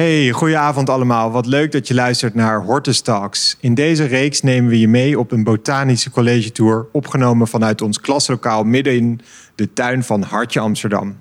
Hey, 0.00 0.30
goedenavond 0.30 0.90
allemaal. 0.90 1.30
Wat 1.30 1.46
leuk 1.46 1.72
dat 1.72 1.88
je 1.88 1.94
luistert 1.94 2.34
naar 2.34 2.62
Hortus 2.62 3.00
Talks. 3.00 3.56
In 3.60 3.74
deze 3.74 4.04
reeks 4.04 4.42
nemen 4.42 4.70
we 4.70 4.80
je 4.80 4.88
mee 4.88 5.18
op 5.18 5.32
een 5.32 5.44
botanische 5.44 6.10
college 6.10 6.52
tour, 6.52 6.86
opgenomen 6.92 7.48
vanuit 7.48 7.82
ons 7.82 8.00
klaslokaal 8.00 8.64
midden 8.64 8.96
in 8.96 9.20
de 9.54 9.72
tuin 9.72 10.04
van 10.04 10.22
Hartje 10.22 10.60
Amsterdam. 10.60 11.16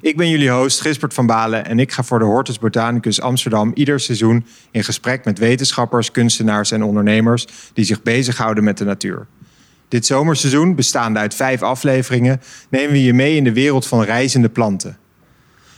Ik 0.00 0.16
ben 0.16 0.28
jullie 0.28 0.50
host 0.50 0.80
Gisbert 0.80 1.14
van 1.14 1.26
Balen 1.26 1.66
en 1.66 1.78
ik 1.78 1.92
ga 1.92 2.02
voor 2.02 2.18
de 2.18 2.24
Hortus 2.24 2.58
Botanicus 2.58 3.20
Amsterdam 3.20 3.70
ieder 3.74 4.00
seizoen 4.00 4.46
in 4.70 4.84
gesprek 4.84 5.24
met 5.24 5.38
wetenschappers, 5.38 6.10
kunstenaars 6.10 6.70
en 6.70 6.82
ondernemers 6.82 7.46
die 7.72 7.84
zich 7.84 8.02
bezighouden 8.02 8.64
met 8.64 8.78
de 8.78 8.84
natuur. 8.84 9.26
Dit 9.88 10.06
zomerseizoen, 10.06 10.74
bestaande 10.74 11.18
uit 11.18 11.34
vijf 11.34 11.62
afleveringen, 11.62 12.40
nemen 12.68 12.92
we 12.92 13.02
je 13.02 13.14
mee 13.14 13.36
in 13.36 13.44
de 13.44 13.52
wereld 13.52 13.86
van 13.86 14.02
reizende 14.02 14.48
planten. 14.48 14.98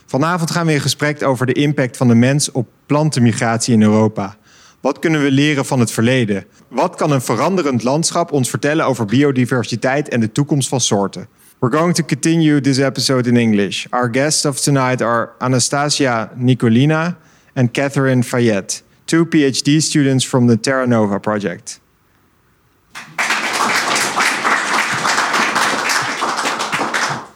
Vanavond 0.08 0.50
gaan 0.50 0.66
we 0.66 0.72
in 0.72 0.80
gesprek 0.80 1.22
over 1.22 1.46
de 1.46 1.52
impact 1.52 1.96
van 1.96 2.08
de 2.08 2.14
mens 2.14 2.50
op 2.50 2.68
plantenmigratie 2.86 3.74
in 3.74 3.82
Europa. 3.82 4.36
Wat 4.80 4.98
kunnen 4.98 5.22
we 5.22 5.30
leren 5.30 5.64
van 5.64 5.80
het 5.80 5.90
verleden? 5.90 6.44
Wat 6.68 6.94
kan 6.94 7.10
een 7.10 7.20
veranderend 7.20 7.82
landschap 7.82 8.32
ons 8.32 8.50
vertellen 8.50 8.86
over 8.86 9.04
biodiversiteit 9.04 10.08
en 10.08 10.20
de 10.20 10.32
toekomst 10.32 10.68
van 10.68 10.80
soorten? 10.80 11.28
We're 11.58 11.76
going 11.76 11.94
to 11.94 12.04
continue 12.04 12.60
this 12.60 12.78
episode 12.78 13.28
in 13.28 13.36
English. 13.36 13.86
Our 13.90 14.08
guests 14.12 14.44
of 14.44 14.60
tonight 14.60 15.02
are 15.02 15.30
Anastasia 15.38 16.30
Nicolina 16.36 17.16
and 17.54 17.70
Catherine 17.70 18.22
Fayette, 18.22 18.82
two 19.04 19.26
PhD 19.26 19.82
students 19.82 20.26
from 20.26 20.46
the 20.46 20.60
Terra 20.60 20.86
Nova 20.86 21.18
project. 21.18 21.80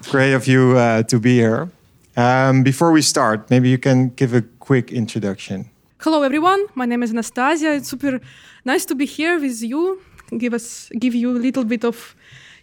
Great 0.08 0.34
of 0.34 0.46
you 0.46 0.78
uh, 0.78 1.02
to 1.02 1.18
be 1.20 1.38
here. 1.38 1.68
Um, 2.16 2.62
before 2.62 2.92
we 2.92 3.02
start, 3.02 3.50
maybe 3.50 3.68
you 3.68 3.78
can 3.78 4.10
give 4.10 4.34
a 4.34 4.42
quick 4.58 4.92
introduction. 4.92 5.70
Hello, 5.98 6.22
everyone. 6.22 6.66
My 6.74 6.84
name 6.84 7.02
is 7.02 7.10
Anastasia. 7.10 7.74
It's 7.74 7.88
super 7.88 8.20
nice 8.64 8.84
to 8.86 8.94
be 8.94 9.06
here 9.06 9.38
with 9.40 9.62
you. 9.62 10.00
Give 10.36 10.54
us, 10.54 10.90
give 10.98 11.14
you 11.14 11.30
a 11.30 11.38
little 11.38 11.64
bit 11.64 11.84
of, 11.84 12.14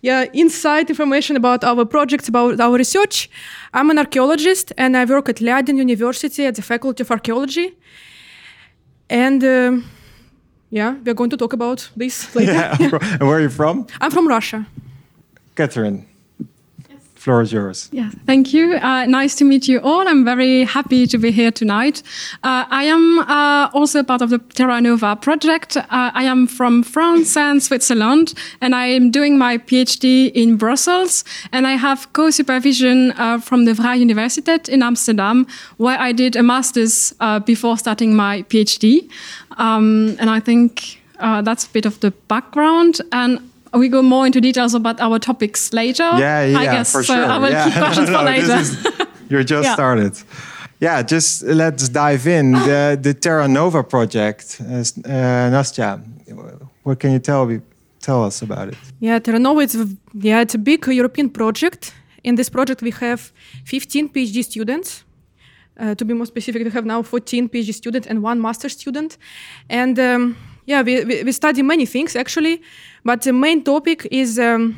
yeah, 0.01 0.25
insight 0.33 0.89
information 0.89 1.35
about 1.35 1.63
our 1.63 1.85
projects, 1.85 2.27
about 2.27 2.59
our 2.59 2.77
research. 2.77 3.29
I'm 3.73 3.89
an 3.89 3.97
archaeologist, 3.97 4.73
and 4.77 4.95
I 4.95 5.05
work 5.05 5.29
at 5.29 5.39
Leiden 5.41 5.77
University 5.77 6.45
at 6.45 6.55
the 6.55 6.61
Faculty 6.61 7.03
of 7.03 7.11
Archaeology. 7.11 7.77
And 9.09 9.43
um 9.43 9.85
yeah, 10.71 10.95
we're 11.03 11.15
going 11.15 11.31
to 11.31 11.37
talk 11.37 11.53
about 11.53 11.89
this 11.97 12.35
later. 12.35 12.53
Yeah. 12.53 12.77
and 12.79 13.21
where 13.27 13.37
are 13.37 13.41
you 13.41 13.49
from? 13.49 13.87
I'm 14.01 14.11
from 14.11 14.27
Russia. 14.27 14.67
Catherine. 15.55 16.05
Floor 17.19 17.41
is 17.41 17.51
yours. 17.51 17.89
Yeah, 17.91 18.11
thank 18.25 18.53
you. 18.53 18.75
Uh, 18.75 19.05
nice 19.05 19.35
to 19.35 19.43
meet 19.43 19.67
you 19.67 19.81
all. 19.81 20.07
I'm 20.07 20.23
very 20.23 20.63
happy 20.63 21.05
to 21.07 21.17
be 21.17 21.31
here 21.31 21.51
tonight. 21.51 22.01
Uh, 22.45 22.63
I 22.69 22.85
am 22.85 23.19
uh, 23.19 23.69
also 23.73 24.03
part 24.03 24.21
of 24.21 24.29
the 24.29 24.37
Terra 24.37 24.79
Nova 24.79 25.17
project. 25.17 25.75
Uh, 25.75 25.83
I 25.89 26.23
am 26.23 26.47
from 26.47 26.81
France 26.81 27.35
and 27.35 27.61
Switzerland, 27.61 28.35
and 28.61 28.73
I 28.73 28.85
am 28.85 29.11
doing 29.11 29.37
my 29.37 29.57
PhD 29.57 30.31
in 30.33 30.55
Brussels. 30.55 31.25
And 31.51 31.67
I 31.67 31.73
have 31.73 32.07
co-supervision 32.13 33.11
uh, 33.17 33.39
from 33.41 33.65
the 33.65 33.73
Vrije 33.73 33.99
Universiteit 33.99 34.69
in 34.69 34.81
Amsterdam, 34.81 35.45
where 35.75 35.99
I 35.99 36.13
did 36.13 36.37
a 36.37 36.43
master's 36.43 37.13
uh, 37.19 37.39
before 37.39 37.77
starting 37.77 38.15
my 38.15 38.43
PhD. 38.43 39.09
Um, 39.57 40.15
and 40.21 40.29
I 40.29 40.39
think 40.39 41.01
that's 41.19 41.65
a 41.65 41.69
bit 41.71 41.85
of 41.85 41.99
the 41.99 42.11
background. 42.29 43.01
And 43.11 43.48
we 43.73 43.89
go 43.89 44.01
more 44.01 44.25
into 44.25 44.41
details 44.41 44.73
about 44.73 44.99
our 44.99 45.19
topics 45.19 45.71
later. 45.73 46.03
Yeah, 46.17 46.43
yeah, 46.45 46.59
I 46.59 46.65
guess. 46.65 46.91
for 46.91 47.03
so 47.03 47.13
sure. 47.13 47.25
I 47.25 47.37
will 47.37 47.51
yeah. 47.51 47.65
keep 47.65 47.73
questions 47.83 48.09
No, 48.09 48.19
for 48.19 48.31
this 48.31 48.49
later. 48.49 48.61
is- 48.61 49.07
you're 49.29 49.43
just 49.43 49.65
Yeah. 49.65 49.73
started. 49.75 50.13
Yeah, 50.79 51.01
just 51.03 51.43
let's 51.43 51.89
dive 51.89 52.25
in. 52.27 52.51
The, 52.69 52.97
the 53.01 53.13
Terra 53.13 53.47
Nova 53.47 53.83
project, 53.83 54.57
uh, 54.61 54.65
uh, 54.73 55.49
Nastya, 55.51 56.01
what 56.83 56.99
can 56.99 57.11
you 57.11 57.19
tell 57.19 57.45
me, 57.45 57.59
tell 58.01 58.23
us 58.23 58.41
about 58.41 58.69
it? 58.69 58.77
Yeah, 58.99 59.19
Terra 59.19 59.39
Nova, 59.39 59.61
it's, 59.61 59.75
a- 59.75 59.87
yeah, 60.13 60.41
it's 60.41 60.55
a 60.55 60.57
big 60.57 60.85
European 60.87 61.29
project. 61.29 61.93
In 62.23 62.35
this 62.35 62.49
project, 62.49 62.81
we 62.81 62.91
have 62.91 63.31
15 63.65 64.09
PhD 64.09 64.43
students. 64.43 65.03
Uh, 65.79 65.95
to 65.95 66.03
be 66.05 66.13
more 66.13 66.25
specific, 66.25 66.63
we 66.63 66.69
have 66.71 66.85
now 66.85 67.01
14 67.01 67.47
PhD 67.49 67.73
students 67.73 68.07
and 68.07 68.21
one 68.23 68.41
master 68.41 68.67
student. 68.69 69.17
And 69.69 69.97
um, 69.99 70.35
yeah, 70.65 70.81
we, 70.81 71.03
we, 71.05 71.23
we 71.23 71.31
study 71.31 71.61
many 71.61 71.85
things 71.85 72.15
actually, 72.15 72.61
but 73.03 73.21
the 73.21 73.33
main 73.33 73.63
topic 73.63 74.07
is 74.11 74.39
um, 74.39 74.75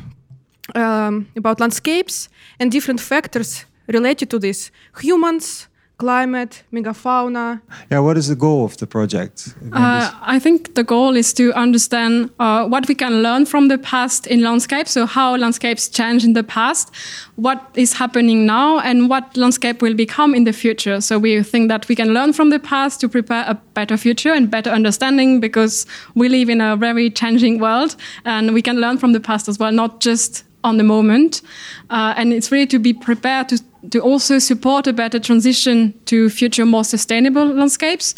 um, 0.75 1.27
about 1.35 1.59
landscapes 1.59 2.29
and 2.59 2.71
different 2.71 2.99
factors 2.99 3.65
related 3.87 4.29
to 4.29 4.39
this. 4.39 4.71
Humans, 5.01 5.67
climate, 6.01 6.63
megafauna, 6.73 7.61
Yeah, 7.91 8.01
what 8.07 8.17
is 8.17 8.27
the 8.27 8.35
goal 8.35 8.65
of 8.65 8.75
the 8.77 8.87
project? 8.87 9.35
Uh, 9.71 10.09
I 10.35 10.39
think 10.39 10.73
the 10.73 10.83
goal 10.83 11.15
is 11.15 11.33
to 11.33 11.45
understand 11.65 12.13
uh, 12.39 12.67
what 12.73 12.87
we 12.87 12.95
can 12.95 13.21
learn 13.21 13.45
from 13.45 13.67
the 13.67 13.77
past 13.77 14.27
in 14.27 14.41
landscapes. 14.41 14.91
So 14.91 15.05
how 15.05 15.37
landscapes 15.37 15.89
change 15.89 16.21
in 16.25 16.33
the 16.33 16.43
past, 16.43 16.91
what 17.35 17.59
is 17.75 17.93
happening 17.93 18.45
now, 18.45 18.79
and 18.79 19.09
what 19.09 19.37
landscape 19.37 19.77
will 19.85 19.97
become 20.05 20.31
in 20.37 20.43
the 20.45 20.53
future. 20.53 21.01
So 21.01 21.19
we 21.19 21.43
think 21.43 21.69
that 21.69 21.87
we 21.87 21.95
can 21.95 22.13
learn 22.17 22.33
from 22.33 22.49
the 22.49 22.59
past 22.59 23.01
to 23.01 23.09
prepare 23.09 23.45
a 23.47 23.55
better 23.73 23.97
future 23.97 24.33
and 24.33 24.49
better 24.49 24.71
understanding 24.71 25.39
because 25.39 25.85
we 26.15 26.29
live 26.29 26.49
in 26.49 26.61
a 26.61 26.75
very 26.75 27.09
changing 27.11 27.59
world, 27.59 27.95
and 28.25 28.53
we 28.53 28.61
can 28.61 28.77
learn 28.83 28.97
from 28.97 29.13
the 29.13 29.19
past 29.19 29.47
as 29.47 29.59
well, 29.59 29.71
not 29.71 30.01
just 30.01 30.43
on 30.63 30.77
the 30.77 30.83
moment. 30.83 31.41
Uh, 31.89 32.13
and 32.17 32.33
it's 32.33 32.51
really 32.51 32.67
to 32.67 32.79
be 32.79 32.93
prepared 32.93 33.49
to, 33.49 33.59
to 33.89 33.99
also 33.99 34.39
support 34.39 34.87
a 34.87 34.93
better 34.93 35.19
transition 35.19 35.93
to 36.05 36.29
future 36.29 36.65
more 36.65 36.83
sustainable 36.83 37.45
landscapes, 37.45 38.15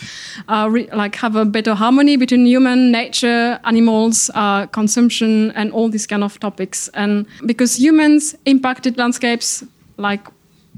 uh, 0.48 0.68
re- 0.70 0.90
like 0.94 1.16
have 1.16 1.36
a 1.36 1.46
better 1.46 1.74
harmony 1.76 2.18
between 2.18 2.46
human, 2.46 2.92
nature, 2.92 3.60
animals, 3.64 4.30
uh, 4.36 4.66
consumption, 4.68 5.52
and 5.52 5.72
all 5.72 5.90
these 5.90 6.08
kind 6.08 6.24
of 6.24 6.40
topics. 6.40 6.90
And 6.94 7.26
because 7.46 7.80
humans 7.80 8.36
impacted 8.46 8.98
landscapes 8.98 9.64
like 9.98 10.28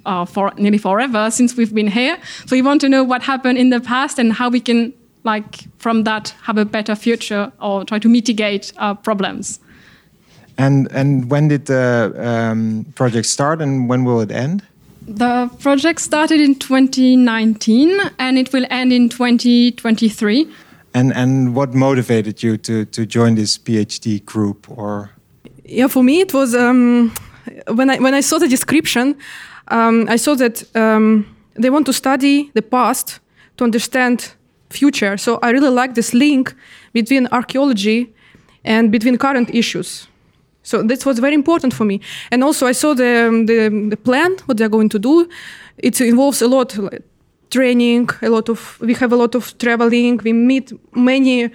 uh, 0.05 0.25
for 0.25 0.53
nearly 0.57 0.77
forever 0.77 1.31
since 1.31 1.57
we've 1.57 1.73
been 1.73 1.87
here, 1.87 2.17
so 2.45 2.55
we 2.55 2.61
want 2.61 2.81
to 2.81 2.89
know 2.89 3.03
what 3.03 3.23
happened 3.23 3.57
in 3.57 3.69
the 3.69 3.79
past 3.79 4.19
and 4.19 4.33
how 4.33 4.49
we 4.49 4.59
can 4.59 4.93
like 5.23 5.63
from 5.79 6.03
that 6.03 6.35
have 6.43 6.57
a 6.57 6.65
better 6.65 6.95
future 6.95 7.51
or 7.59 7.83
try 7.83 7.97
to 7.99 8.07
mitigate 8.07 8.71
uh, 8.77 8.93
problems. 8.93 9.59
And 10.57 10.87
and 10.91 11.29
when 11.29 11.47
did 11.49 11.65
the 11.65 12.13
um, 12.17 12.85
project 12.95 13.25
start 13.25 13.61
and 13.61 13.89
when 13.89 14.05
will 14.05 14.21
it 14.21 14.31
end? 14.31 14.63
The 15.07 15.49
project 15.59 16.01
started 16.01 16.39
in 16.39 16.55
2019 16.55 17.99
and 18.17 18.37
it 18.37 18.51
will 18.53 18.65
end 18.69 18.91
in 18.91 19.09
2023. 19.09 20.47
And 20.93 21.13
and 21.13 21.55
what 21.55 21.73
motivated 21.73 22.41
you 22.41 22.57
to 22.57 22.85
to 22.85 23.05
join 23.05 23.35
this 23.35 23.57
PhD 23.57 24.23
group 24.25 24.69
or 24.69 25.15
yeah 25.65 25.87
for 25.87 26.03
me 26.03 26.21
it 26.21 26.33
was 26.33 26.53
um, 26.55 27.11
when 27.67 27.89
i 27.89 27.97
when 27.97 28.13
i 28.13 28.21
saw 28.21 28.37
the 28.37 28.47
description 28.47 29.15
um, 29.69 30.05
i 30.09 30.15
saw 30.15 30.35
that 30.35 30.63
um, 30.75 31.25
they 31.55 31.69
want 31.69 31.85
to 31.85 31.93
study 31.93 32.51
the 32.53 32.61
past 32.61 33.19
to 33.57 33.63
understand 33.63 34.33
future 34.69 35.17
so 35.17 35.39
i 35.41 35.49
really 35.49 35.69
like 35.69 35.95
this 35.95 36.13
link 36.13 36.53
between 36.93 37.27
archaeology 37.31 38.13
and 38.63 38.91
between 38.91 39.17
current 39.17 39.49
issues 39.53 40.07
so 40.65 40.83
this 40.83 41.05
was 41.05 41.15
very 41.19 41.35
important 41.41 41.71
for 41.73 41.85
me 41.85 41.97
and 42.31 42.43
also 42.43 42.63
i 42.67 42.73
saw 42.73 42.93
the 42.93 43.11
um, 43.27 43.45
the, 43.45 43.59
the 43.93 43.97
plan 44.07 44.31
what 44.47 44.57
they're 44.57 44.75
going 44.77 44.89
to 44.89 44.99
do 44.99 45.15
it 45.77 45.95
involves 46.01 46.41
a 46.41 46.47
lot 46.47 46.69
like, 46.77 47.03
training 47.49 48.09
a 48.21 48.29
lot 48.29 48.49
of 48.49 48.59
we 48.81 48.93
have 48.93 49.11
a 49.13 49.19
lot 49.23 49.33
of 49.35 49.43
traveling 49.57 50.13
we 50.23 50.33
meet 50.33 50.67
many 50.93 51.49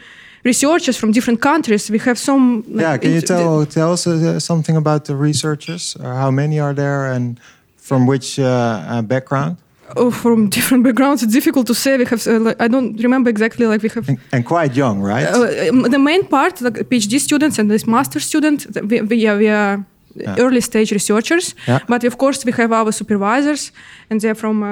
researchers 0.44 0.96
from 0.96 1.12
different 1.12 1.40
countries 1.40 1.90
we 1.90 1.98
have 1.98 2.18
some 2.18 2.64
like, 2.68 2.82
Yeah, 2.86 2.96
can 3.02 3.10
you 3.12 3.20
tell 3.20 3.66
tell 3.66 3.92
us 3.92 4.06
uh, 4.06 4.40
something 4.40 4.76
about 4.76 5.04
the 5.04 5.16
researchers? 5.28 5.96
Uh, 5.96 6.14
how 6.22 6.30
many 6.30 6.58
are 6.60 6.74
there 6.74 7.12
and 7.12 7.38
from 7.76 8.06
which 8.06 8.38
uh, 8.38 8.44
uh, 8.44 9.02
background? 9.02 9.56
Oh, 9.96 10.10
from 10.10 10.48
different 10.48 10.84
backgrounds. 10.84 11.22
It's 11.22 11.32
difficult 11.32 11.66
to 11.66 11.74
say. 11.74 11.96
We 11.96 12.04
have, 12.04 12.26
uh, 12.26 12.54
I 12.64 12.68
don't 12.68 12.96
remember 13.02 13.30
exactly. 13.30 13.66
Like 13.66 13.82
we 13.82 13.88
have 13.94 14.08
And, 14.08 14.18
and 14.32 14.44
quite 14.44 14.74
young, 14.76 15.00
right? 15.02 15.26
uh, 15.26 15.88
the 15.90 15.98
main 15.98 16.26
part, 16.26 16.60
like 16.60 16.84
PhD 16.88 17.18
students 17.20 17.58
and 17.58 17.70
this 17.70 17.86
master 17.86 18.20
student. 18.20 18.66
We, 18.90 19.00
we, 19.02 19.16
yeah, 19.16 19.36
we 19.38 19.48
are 19.48 19.78
Yeah. 20.16 20.34
early 20.38 20.60
stage 20.60 20.90
researchers, 20.92 21.54
Yeah. 21.68 21.78
but 21.88 22.04
of 22.04 22.16
course 22.16 22.44
we 22.44 22.52
have 22.52 22.72
our 22.74 22.92
supervisors, 22.92 23.72
and 24.10 24.20
they're 24.20 24.34
from 24.34 24.62
uh, 24.62 24.66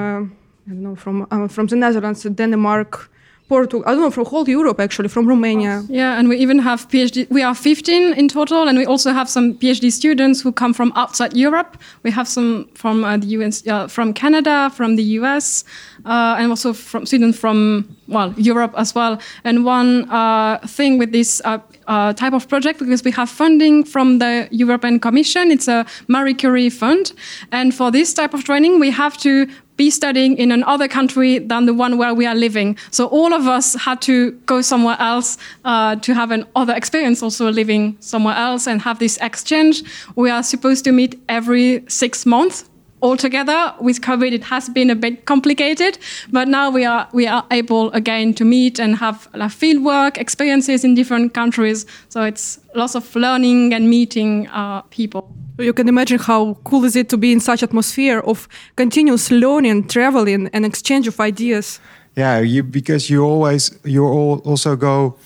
I 0.66 0.70
don't 0.70 0.82
know 0.82 0.96
from 0.96 1.26
uh, 1.30 1.48
from 1.48 1.66
the 1.68 1.76
Netherlands, 1.76 2.22
Denmark, 2.34 3.08
Portugal. 3.48 3.82
I 3.86 3.92
don't 3.92 4.00
know 4.00 4.10
from 4.10 4.26
whole 4.26 4.48
Europe 4.48 4.78
actually, 4.80 5.08
from 5.08 5.26
Romania. 5.26 5.82
Yeah, 5.88 6.18
and 6.18 6.28
we 6.28 6.36
even 6.36 6.58
have 6.58 6.88
PhD. 6.88 7.26
We 7.30 7.42
are 7.42 7.54
15 7.54 8.14
in 8.14 8.28
total, 8.28 8.68
and 8.68 8.78
we 8.78 8.86
also 8.86 9.12
have 9.12 9.28
some 9.28 9.54
PhD 9.54 9.90
students 9.90 10.40
who 10.42 10.52
come 10.52 10.74
from 10.74 10.92
outside 10.94 11.34
Europe. 11.34 11.78
We 12.02 12.10
have 12.10 12.28
some 12.28 12.68
from 12.74 13.04
uh, 13.04 13.16
the 13.16 13.26
US, 13.38 13.66
uh, 13.66 13.88
from 13.88 14.12
Canada, 14.12 14.70
from 14.74 14.96
the 14.96 15.02
US, 15.20 15.64
uh, 16.04 16.36
and 16.38 16.50
also 16.50 16.72
from 16.72 17.06
students 17.06 17.38
from 17.38 17.96
well 18.06 18.34
Europe 18.36 18.74
as 18.76 18.94
well. 18.94 19.18
And 19.44 19.64
one 19.64 20.10
uh, 20.10 20.58
thing 20.66 20.98
with 20.98 21.12
this 21.12 21.40
uh, 21.44 21.58
uh, 21.86 22.12
type 22.12 22.34
of 22.34 22.48
project, 22.48 22.78
because 22.78 23.02
we 23.02 23.12
have 23.12 23.30
funding 23.30 23.84
from 23.84 24.18
the 24.18 24.48
European 24.50 25.00
Commission, 25.00 25.50
it's 25.50 25.68
a 25.68 25.86
Marie 26.06 26.34
Curie 26.34 26.70
fund, 26.70 27.12
and 27.50 27.74
for 27.74 27.90
this 27.90 28.12
type 28.12 28.34
of 28.34 28.44
training, 28.44 28.78
we 28.78 28.90
have 28.90 29.16
to 29.18 29.46
be 29.78 29.90
studying 29.90 30.36
in 30.36 30.52
another 30.52 30.88
country 30.88 31.38
than 31.38 31.64
the 31.64 31.72
one 31.72 31.96
where 31.96 32.12
we 32.12 32.26
are 32.26 32.34
living. 32.34 32.76
So 32.90 33.06
all 33.06 33.32
of 33.32 33.46
us 33.46 33.74
had 33.74 34.02
to 34.02 34.32
go 34.44 34.60
somewhere 34.60 34.96
else 34.98 35.38
uh, 35.64 35.96
to 35.96 36.12
have 36.12 36.30
another 36.30 36.74
experience, 36.74 37.22
also 37.22 37.50
living 37.50 37.96
somewhere 38.00 38.36
else 38.36 38.66
and 38.66 38.82
have 38.82 38.98
this 38.98 39.16
exchange. 39.22 39.82
We 40.16 40.28
are 40.30 40.42
supposed 40.42 40.84
to 40.84 40.92
meet 40.92 41.18
every 41.28 41.84
six 41.88 42.26
months 42.26 42.68
altogether. 43.02 43.74
With 43.80 44.00
covid 44.00 44.32
it 44.32 44.44
has 44.44 44.68
been 44.68 44.90
a 44.90 44.94
bit 44.94 45.24
complicated 45.24 45.98
but 46.30 46.48
now 46.48 46.70
we 46.70 46.84
are 46.84 47.08
we 47.12 47.26
are 47.26 47.44
able 47.50 47.90
again 47.92 48.34
to 48.34 48.44
meet 48.44 48.78
and 48.78 48.96
have 48.96 49.28
like, 49.34 49.50
field 49.50 49.84
work 49.84 50.18
experiences 50.18 50.84
in 50.84 50.94
different 50.94 51.34
countries. 51.34 51.86
So 52.08 52.22
it's 52.22 52.60
lots 52.74 52.94
of 52.94 53.14
learning 53.14 53.74
and 53.74 53.88
meeting 53.88 54.48
uh, 54.48 54.82
people. 54.90 55.34
You 55.58 55.72
can 55.72 55.88
imagine 55.88 56.18
how 56.18 56.54
cool 56.64 56.84
is 56.84 56.94
it 56.94 57.08
to 57.08 57.16
be 57.16 57.32
in 57.32 57.40
such 57.40 57.62
atmosphere 57.62 58.20
of 58.20 58.48
continuous 58.76 59.30
learning 59.30 59.88
traveling 59.88 60.48
and 60.52 60.64
exchange 60.64 61.08
of 61.08 61.20
ideas. 61.20 61.80
Yeah 62.16 62.40
you 62.40 62.62
because 62.62 63.10
you 63.10 63.24
always 63.24 63.78
you 63.84 64.04
all 64.04 64.38
also 64.44 64.76
go 64.76 65.16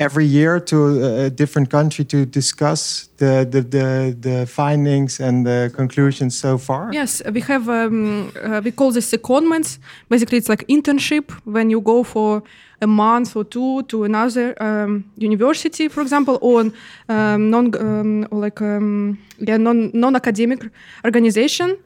every 0.00 0.24
year 0.24 0.58
to 0.58 1.04
a 1.26 1.30
different 1.30 1.68
country 1.70 2.04
to 2.06 2.24
discuss 2.24 3.10
the, 3.18 3.46
the, 3.48 3.60
the, 3.60 4.16
the 4.18 4.46
findings 4.46 5.20
and 5.20 5.46
the 5.46 5.70
conclusions 5.76 6.36
so 6.36 6.56
far? 6.56 6.90
Yes, 6.92 7.22
we 7.32 7.42
have, 7.42 7.68
um, 7.68 8.32
uh, 8.42 8.62
we 8.64 8.72
call 8.72 8.90
this 8.90 9.12
secondments. 9.12 9.78
Basically, 10.08 10.38
it's 10.38 10.48
like 10.48 10.66
internship 10.68 11.30
when 11.44 11.68
you 11.68 11.82
go 11.82 12.02
for 12.02 12.42
a 12.80 12.86
month 12.86 13.36
or 13.36 13.44
two 13.44 13.82
to 13.84 14.04
another 14.04 14.60
um, 14.62 15.04
university, 15.18 15.86
for 15.88 16.00
example, 16.00 16.38
or 16.40 16.72
um, 17.10 17.50
non, 17.50 17.74
um, 17.78 18.26
or 18.30 18.40
like 18.40 18.62
um, 18.62 19.18
yeah, 19.38 19.58
non, 19.58 19.90
non-academic 19.92 20.64
organization. 21.04 21.76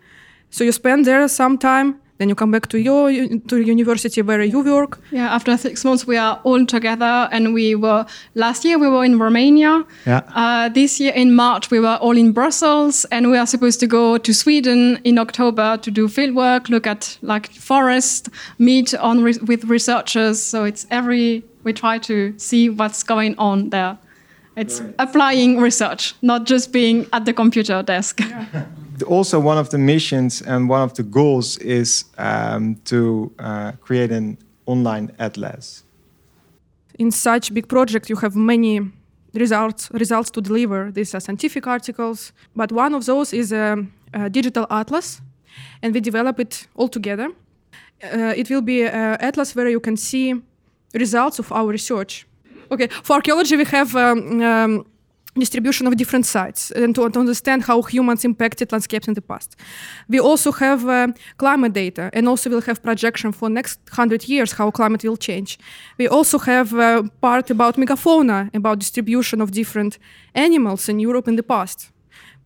So 0.50 0.62
you 0.62 0.70
spend 0.70 1.04
there 1.04 1.26
some 1.26 1.58
time 1.58 2.00
then 2.18 2.28
you 2.28 2.34
come 2.34 2.50
back 2.50 2.68
to 2.68 2.78
your 2.78 3.10
to 3.48 3.60
university 3.60 4.22
where 4.22 4.42
you 4.42 4.60
work. 4.60 5.00
Yeah, 5.10 5.34
after 5.34 5.56
six 5.56 5.84
months 5.84 6.06
we 6.06 6.16
are 6.16 6.40
all 6.44 6.64
together, 6.64 7.28
and 7.32 7.52
we 7.52 7.74
were 7.74 8.06
last 8.34 8.64
year 8.64 8.78
we 8.78 8.88
were 8.88 9.04
in 9.04 9.18
Romania. 9.18 9.84
Yeah. 10.06 10.22
Uh, 10.34 10.68
this 10.68 11.00
year 11.00 11.12
in 11.12 11.34
March 11.34 11.70
we 11.70 11.80
were 11.80 11.96
all 11.96 12.16
in 12.16 12.32
Brussels, 12.32 13.04
and 13.06 13.30
we 13.30 13.36
are 13.36 13.46
supposed 13.46 13.80
to 13.80 13.86
go 13.86 14.18
to 14.18 14.32
Sweden 14.32 15.00
in 15.04 15.18
October 15.18 15.76
to 15.78 15.90
do 15.90 16.08
field 16.08 16.34
work, 16.34 16.68
look 16.68 16.86
at 16.86 17.18
like 17.22 17.50
forest, 17.50 18.28
meet 18.58 18.94
on 18.94 19.22
re 19.22 19.34
with 19.46 19.64
researchers. 19.64 20.40
So 20.40 20.64
it's 20.64 20.86
every 20.90 21.42
we 21.64 21.72
try 21.72 21.98
to 21.98 22.34
see 22.38 22.68
what's 22.68 23.02
going 23.02 23.34
on 23.38 23.70
there. 23.70 23.98
It's 24.56 24.80
right. 24.80 24.94
applying 25.00 25.60
research, 25.60 26.14
not 26.22 26.44
just 26.44 26.72
being 26.72 27.06
at 27.12 27.24
the 27.24 27.32
computer 27.32 27.82
desk. 27.82 28.20
Yeah. 28.20 28.66
also 29.02 29.40
one 29.40 29.58
of 29.58 29.68
the 29.70 29.78
missions 29.78 30.42
and 30.42 30.68
one 30.68 30.82
of 30.82 30.94
the 30.94 31.02
goals 31.02 31.58
is 31.58 32.04
um, 32.18 32.76
to 32.84 33.32
uh, 33.38 33.72
create 33.80 34.12
an 34.12 34.38
online 34.66 35.10
atlas. 35.18 35.82
In 36.98 37.10
such 37.10 37.52
big 37.52 37.68
project, 37.68 38.08
you 38.08 38.16
have 38.16 38.36
many 38.36 38.80
results 39.34 39.90
results 39.92 40.30
to 40.30 40.40
deliver. 40.40 40.92
These 40.92 41.14
are 41.14 41.20
scientific 41.20 41.66
articles, 41.66 42.32
but 42.54 42.70
one 42.70 42.94
of 42.94 43.04
those 43.04 43.32
is 43.32 43.52
a, 43.52 43.84
a 44.12 44.30
digital 44.30 44.66
atlas, 44.70 45.20
and 45.82 45.94
we 45.94 46.00
develop 46.00 46.38
it 46.38 46.68
all 46.76 46.88
together. 46.88 47.30
Uh, 48.02 48.34
it 48.36 48.48
will 48.48 48.62
be 48.62 48.82
an 48.82 49.16
atlas 49.20 49.54
where 49.56 49.68
you 49.68 49.80
can 49.80 49.96
see 49.96 50.34
results 50.92 51.38
of 51.38 51.50
our 51.52 51.66
research. 51.66 52.26
Okay, 52.70 52.88
for 53.02 53.14
archaeology, 53.14 53.56
we 53.56 53.64
have. 53.64 53.96
Um, 53.96 54.40
um, 54.42 54.86
distribution 55.38 55.86
of 55.86 55.96
different 55.96 56.26
sites 56.26 56.70
and 56.70 56.94
to, 56.94 57.10
to, 57.10 57.18
understand 57.18 57.64
how 57.64 57.82
humans 57.82 58.24
impacted 58.24 58.70
landscapes 58.72 59.08
in 59.08 59.14
the 59.14 59.20
past. 59.20 59.56
We 60.08 60.20
also 60.20 60.52
have 60.52 60.86
uh, 60.88 61.08
climate 61.38 61.72
data 61.72 62.10
and 62.12 62.28
also 62.28 62.50
we'll 62.50 62.60
have 62.62 62.82
projection 62.82 63.32
for 63.32 63.50
next 63.50 63.80
100 63.90 64.28
years 64.28 64.52
how 64.52 64.70
climate 64.70 65.02
will 65.02 65.16
change. 65.16 65.58
We 65.98 66.08
also 66.08 66.38
have 66.38 66.72
a 66.74 67.10
part 67.20 67.50
about 67.50 67.76
megafauna, 67.76 68.54
about 68.54 68.78
distribution 68.78 69.40
of 69.40 69.50
different 69.50 69.98
animals 70.34 70.88
in 70.88 71.00
Europe 71.00 71.28
in 71.28 71.36
the 71.36 71.42
past. 71.42 71.90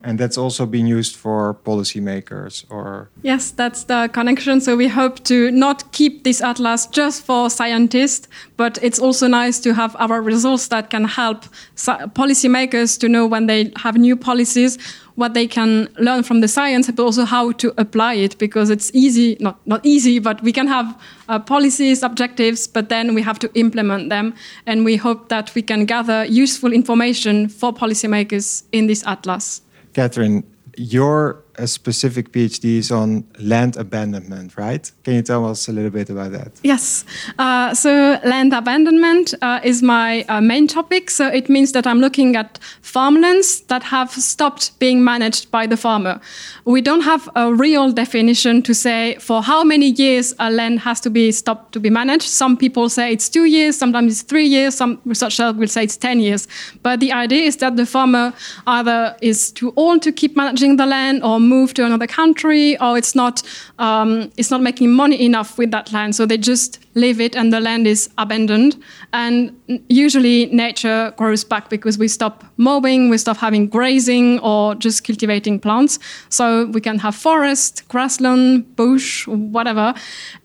And 0.01 0.17
that's 0.17 0.37
also 0.37 0.65
been 0.65 0.87
used 0.87 1.15
for 1.15 1.55
policymakers 1.65 2.63
or 2.69 3.09
Yes, 3.21 3.51
that's 3.51 3.83
the 3.83 4.09
connection. 4.13 4.61
So 4.61 4.77
we 4.77 4.87
hope 4.87 5.23
to 5.25 5.51
not 5.51 5.91
keep 5.91 6.23
this 6.23 6.41
atlas 6.41 6.87
just 6.87 7.25
for 7.25 7.49
scientists, 7.49 8.27
but 8.55 8.79
it's 8.81 8.99
also 8.99 9.27
nice 9.27 9.59
to 9.59 9.73
have 9.73 9.95
our 9.99 10.21
results 10.21 10.69
that 10.69 10.89
can 10.89 11.03
help 11.03 11.45
policymakers 11.75 12.97
to 12.99 13.09
know 13.09 13.27
when 13.27 13.47
they 13.47 13.71
have 13.75 13.97
new 13.97 14.15
policies 14.15 14.77
what 15.19 15.33
they 15.33 15.45
can 15.45 15.89
learn 15.97 16.23
from 16.23 16.39
the 16.39 16.47
science, 16.47 16.89
but 16.89 17.03
also 17.03 17.25
how 17.25 17.51
to 17.51 17.73
apply 17.77 18.13
it 18.13 18.37
because 18.37 18.69
it's 18.69 18.89
easy, 18.93 19.35
not, 19.41 19.59
not 19.67 19.85
easy, 19.85 20.17
but 20.17 20.41
we 20.41 20.53
can 20.53 20.65
have 20.65 20.97
uh, 21.27 21.37
policies, 21.37 22.03
objectives, 22.03 22.67
but 22.67 22.87
then 22.87 23.13
we 23.13 23.21
have 23.21 23.37
to 23.37 23.51
implement 23.53 24.09
them. 24.09 24.33
And 24.65 24.85
we 24.85 24.95
hope 24.95 25.27
that 25.27 25.53
we 25.55 25.61
can 25.61 25.85
gather 25.85 26.23
useful 26.23 26.71
information 26.71 27.49
for 27.49 27.73
policymakers 27.73 28.63
in 28.71 28.87
this 28.87 29.05
atlas. 29.05 29.61
Catherine, 29.99 30.45
your 30.77 31.43
a 31.59 31.67
specific 31.67 32.31
PhD 32.31 32.77
is 32.77 32.91
on 32.91 33.25
land 33.39 33.77
abandonment, 33.77 34.57
right? 34.57 34.91
Can 35.03 35.15
you 35.15 35.21
tell 35.21 35.45
us 35.45 35.67
a 35.67 35.71
little 35.71 35.91
bit 35.91 36.09
about 36.09 36.31
that? 36.31 36.51
Yes. 36.63 37.05
Uh, 37.37 37.73
so, 37.73 38.19
land 38.23 38.53
abandonment 38.53 39.33
uh, 39.41 39.59
is 39.63 39.83
my 39.83 40.23
uh, 40.23 40.41
main 40.41 40.67
topic. 40.67 41.09
So, 41.09 41.27
it 41.27 41.49
means 41.49 41.73
that 41.73 41.85
I'm 41.85 41.99
looking 41.99 42.35
at 42.35 42.59
farmlands 42.81 43.61
that 43.61 43.83
have 43.83 44.11
stopped 44.11 44.77
being 44.79 45.03
managed 45.03 45.51
by 45.51 45.67
the 45.67 45.77
farmer. 45.77 46.19
We 46.65 46.81
don't 46.81 47.01
have 47.01 47.29
a 47.35 47.53
real 47.53 47.91
definition 47.91 48.61
to 48.63 48.73
say 48.73 49.15
for 49.19 49.43
how 49.43 49.63
many 49.63 49.89
years 49.89 50.33
a 50.39 50.49
land 50.49 50.79
has 50.81 50.99
to 51.01 51.09
be 51.09 51.31
stopped 51.31 51.73
to 51.73 51.79
be 51.79 51.89
managed. 51.89 52.29
Some 52.29 52.57
people 52.57 52.89
say 52.89 53.11
it's 53.11 53.29
two 53.29 53.45
years, 53.45 53.77
sometimes 53.77 54.13
it's 54.13 54.21
three 54.21 54.45
years, 54.45 54.75
some 54.75 55.01
researchers 55.05 55.53
will 55.55 55.67
say 55.67 55.83
it's 55.83 55.97
10 55.97 56.19
years. 56.19 56.47
But 56.83 56.99
the 56.99 57.11
idea 57.11 57.43
is 57.43 57.57
that 57.57 57.75
the 57.75 57.85
farmer 57.85 58.33
either 58.65 59.15
is 59.21 59.51
too 59.51 59.73
old 59.75 60.01
to 60.03 60.11
keep 60.11 60.35
managing 60.37 60.77
the 60.77 60.85
land 60.85 61.23
or 61.23 61.39
move 61.49 61.73
to 61.73 61.85
another 61.85 62.07
country 62.07 62.79
or 62.79 62.97
it's 62.97 63.15
not 63.15 63.41
um, 63.79 64.31
it's 64.37 64.51
not 64.51 64.61
making 64.61 64.91
money 64.91 65.25
enough 65.25 65.57
with 65.57 65.71
that 65.71 65.91
land. 65.91 66.15
So 66.15 66.25
they 66.25 66.37
just 66.37 66.79
leave 66.95 67.19
it 67.19 67.35
and 67.35 67.51
the 67.51 67.59
land 67.59 67.87
is 67.87 68.09
abandoned. 68.17 68.81
And 69.11 69.51
usually 69.89 70.45
nature 70.47 71.13
grows 71.17 71.43
back 71.43 71.69
because 71.69 71.97
we 71.97 72.07
stop 72.07 72.45
mowing 72.57 73.09
we 73.09 73.17
stop 73.17 73.37
having 73.37 73.67
grazing 73.67 74.39
or 74.39 74.75
just 74.75 75.03
cultivating 75.03 75.59
plants. 75.59 75.99
So 76.29 76.67
we 76.67 76.81
can 76.81 76.99
have 76.99 77.15
forest 77.15 77.87
grassland 77.87 78.75
bush 78.75 79.27
whatever. 79.27 79.93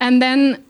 And 0.00 0.22
then 0.22 0.64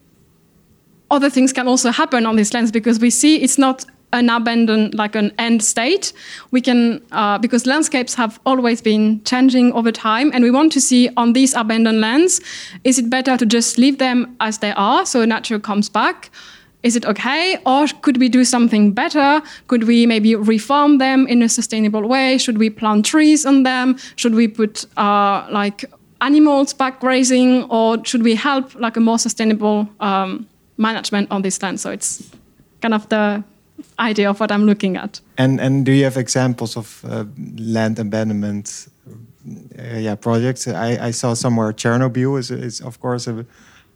other 1.10 1.30
things 1.30 1.52
can 1.52 1.68
also 1.68 1.90
happen 1.90 2.26
on 2.26 2.36
these 2.36 2.52
lands 2.52 2.72
because 2.72 2.98
we 2.98 3.10
see 3.10 3.36
it's 3.36 3.58
not 3.58 3.84
an 4.14 4.30
abandoned, 4.30 4.94
like 4.94 5.14
an 5.14 5.32
end 5.38 5.62
state. 5.62 6.12
We 6.50 6.60
can, 6.60 7.02
uh, 7.12 7.38
because 7.38 7.66
landscapes 7.66 8.14
have 8.14 8.40
always 8.46 8.80
been 8.80 9.22
changing 9.24 9.72
over 9.72 9.92
time, 9.92 10.30
and 10.32 10.42
we 10.42 10.50
want 10.50 10.72
to 10.72 10.80
see 10.80 11.10
on 11.16 11.32
these 11.34 11.52
abandoned 11.54 12.00
lands, 12.00 12.40
is 12.84 12.98
it 12.98 13.10
better 13.10 13.36
to 13.36 13.44
just 13.44 13.76
leave 13.76 13.98
them 13.98 14.36
as 14.40 14.58
they 14.58 14.72
are 14.72 15.04
so 15.04 15.24
nature 15.24 15.58
comes 15.58 15.88
back? 15.88 16.30
Is 16.84 16.96
it 16.96 17.06
okay? 17.06 17.58
Or 17.64 17.86
could 18.02 18.18
we 18.18 18.28
do 18.28 18.44
something 18.44 18.92
better? 18.92 19.42
Could 19.68 19.84
we 19.84 20.06
maybe 20.06 20.34
reform 20.34 20.98
them 20.98 21.26
in 21.26 21.42
a 21.42 21.48
sustainable 21.48 22.06
way? 22.06 22.36
Should 22.36 22.58
we 22.58 22.68
plant 22.68 23.06
trees 23.06 23.46
on 23.46 23.62
them? 23.62 23.96
Should 24.16 24.34
we 24.34 24.48
put 24.48 24.84
uh, 24.98 25.46
like 25.50 25.86
animals 26.20 26.74
back 26.74 27.00
grazing? 27.00 27.64
Or 27.70 28.04
should 28.04 28.22
we 28.22 28.34
help 28.34 28.74
like 28.74 28.98
a 28.98 29.00
more 29.00 29.18
sustainable 29.18 29.88
um, 30.00 30.46
management 30.76 31.30
on 31.30 31.40
this 31.40 31.62
land? 31.62 31.80
So 31.80 31.90
it's 31.90 32.30
kind 32.82 32.92
of 32.92 33.08
the 33.08 33.42
idea 33.98 34.30
of 34.30 34.40
what 34.40 34.50
I'm 34.50 34.66
looking 34.66 34.96
at. 34.96 35.20
And 35.36 35.60
and 35.60 35.84
do 35.86 35.92
you 35.92 36.04
have 36.04 36.16
examples 36.16 36.76
of 36.76 37.04
uh, 37.04 37.24
land 37.56 37.98
abandonment? 37.98 38.88
Uh, 39.78 39.98
yeah, 39.98 40.14
projects. 40.14 40.66
I, 40.66 41.08
I 41.08 41.12
saw 41.12 41.34
somewhere 41.34 41.72
Chernobyl 41.72 42.38
is 42.38 42.50
is 42.50 42.80
of 42.80 42.98
course 43.00 43.26
a 43.26 43.44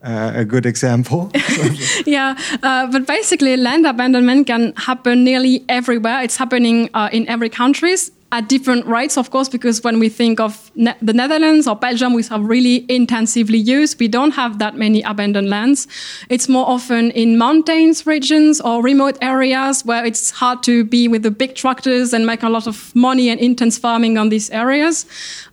uh, 0.02 0.32
a 0.34 0.44
good 0.44 0.66
example. 0.66 1.30
yeah, 2.06 2.36
uh, 2.62 2.86
but 2.86 3.06
basically, 3.06 3.56
land 3.56 3.86
abandonment 3.86 4.46
can 4.46 4.72
happen 4.76 5.24
nearly 5.24 5.64
everywhere. 5.68 6.22
It's 6.22 6.36
happening 6.36 6.90
uh, 6.94 7.08
in 7.12 7.28
every 7.28 7.48
countries 7.48 8.10
at 8.30 8.48
different 8.48 8.84
rates, 8.86 9.16
of 9.16 9.30
course, 9.30 9.48
because 9.48 9.82
when 9.82 9.98
we 9.98 10.10
think 10.10 10.38
of 10.38 10.70
ne 10.74 10.94
the 11.00 11.14
Netherlands 11.14 11.66
or 11.66 11.74
Belgium, 11.74 12.12
we 12.12 12.22
have 12.24 12.44
really 12.44 12.84
intensively 12.88 13.56
used. 13.56 13.98
We 13.98 14.08
don't 14.08 14.32
have 14.32 14.58
that 14.58 14.76
many 14.76 15.02
abandoned 15.02 15.48
lands. 15.48 15.88
It's 16.28 16.48
more 16.48 16.68
often 16.68 17.10
in 17.12 17.38
mountains 17.38 18.06
regions 18.06 18.60
or 18.60 18.82
remote 18.82 19.16
areas 19.22 19.84
where 19.84 20.04
it's 20.04 20.30
hard 20.30 20.62
to 20.64 20.84
be 20.84 21.08
with 21.08 21.22
the 21.22 21.30
big 21.30 21.54
tractors 21.54 22.12
and 22.12 22.26
make 22.26 22.42
a 22.42 22.50
lot 22.50 22.66
of 22.66 22.94
money 22.94 23.30
and 23.30 23.40
intense 23.40 23.78
farming 23.78 24.18
on 24.18 24.28
these 24.28 24.50
areas. 24.50 25.06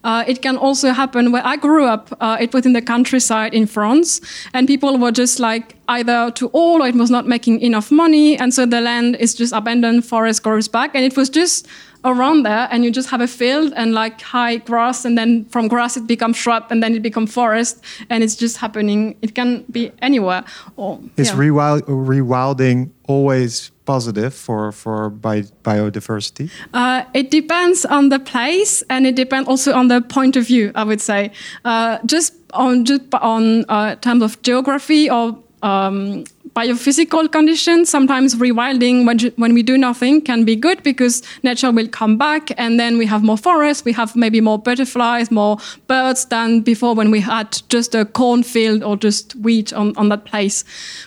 Uh, 0.03 0.25
it 0.27 0.41
can 0.41 0.57
also 0.57 0.91
happen 0.91 1.31
where 1.31 1.45
I 1.45 1.55
grew 1.55 1.85
up. 1.85 2.09
Uh, 2.19 2.37
it 2.39 2.53
was 2.53 2.65
in 2.65 2.73
the 2.73 2.81
countryside 2.81 3.53
in 3.53 3.67
France, 3.67 4.19
and 4.53 4.67
people 4.67 4.97
were 4.97 5.11
just 5.11 5.39
like 5.39 5.74
either 5.87 6.31
too 6.31 6.49
old 6.53 6.81
or 6.81 6.87
it 6.87 6.95
was 6.95 7.11
not 7.11 7.27
making 7.27 7.61
enough 7.61 7.91
money. 7.91 8.37
And 8.37 8.53
so 8.53 8.65
the 8.65 8.81
land 8.81 9.15
is 9.17 9.35
just 9.35 9.53
abandoned, 9.53 10.05
forest 10.05 10.43
grows 10.43 10.67
back. 10.67 10.91
And 10.93 11.03
it 11.03 11.15
was 11.15 11.29
just 11.29 11.67
around 12.05 12.43
there 12.43 12.67
and 12.71 12.85
you 12.85 12.91
just 12.91 13.09
have 13.09 13.19
a 13.19 13.27
field 13.27 13.73
and 13.75 13.93
like 13.93 14.21
high 14.21 14.57
grass 14.57 15.03
and 15.05 15.17
then 15.17 15.43
from 15.45 15.67
grass 15.67 15.97
it 15.97 16.05
becomes 16.05 16.37
shrub 16.37 16.63
and 16.69 16.81
then 16.83 16.93
it 16.93 17.01
becomes 17.01 17.33
forest 17.33 17.83
and 18.09 18.23
it's 18.23 18.35
just 18.35 18.57
happening 18.57 19.17
it 19.23 19.33
can 19.33 19.65
be 19.71 19.91
anywhere 20.01 20.43
or 20.77 20.99
is 21.17 21.29
yeah. 21.29 21.35
rewild, 21.35 21.81
rewilding 21.81 22.91
always 23.07 23.71
positive 23.85 24.33
for 24.33 24.71
for 24.71 25.09
bi 25.09 25.41
biodiversity 25.63 26.49
uh, 26.73 27.03
it 27.13 27.31
depends 27.31 27.85
on 27.85 28.09
the 28.09 28.19
place 28.19 28.83
and 28.89 29.07
it 29.07 29.15
depends 29.15 29.49
also 29.49 29.73
on 29.73 29.87
the 29.87 29.99
point 30.01 30.35
of 30.35 30.45
view 30.45 30.71
i 30.75 30.83
would 30.83 31.01
say 31.01 31.31
uh, 31.65 31.97
just 32.05 32.35
on 32.53 32.85
just 32.85 33.01
on 33.15 33.65
uh, 33.67 33.95
terms 33.95 34.21
of 34.21 34.41
geography 34.43 35.09
or 35.09 35.37
um, 35.65 36.23
biophysical 36.55 37.29
conditions. 37.31 37.89
Sometimes 37.89 38.35
rewilding 38.35 39.05
when, 39.05 39.19
when 39.35 39.53
we 39.53 39.63
do 39.63 39.77
nothing 39.77 40.21
can 40.21 40.45
be 40.45 40.55
good 40.55 40.81
because 40.83 41.23
nature 41.43 41.71
will 41.71 41.87
come 41.87 42.17
back 42.17 42.51
and 42.57 42.79
then 42.79 42.97
we 42.97 43.05
have 43.07 43.23
more 43.23 43.37
forests, 43.37 43.83
we 43.83 43.91
have 43.91 44.15
maybe 44.15 44.39
more 44.39 44.59
butterflies, 44.59 45.31
more 45.31 45.57
birds 45.87 46.25
than 46.25 46.61
before 46.61 46.93
when 46.93 47.11
we 47.11 47.19
had 47.19 47.61
just 47.69 47.95
a 47.95 48.05
cornfield 48.05 48.83
or 48.83 48.95
just 48.95 49.35
wheat 49.37 49.73
on, 49.73 49.97
on 49.97 50.09
that 50.09 50.25
place. 50.25 50.63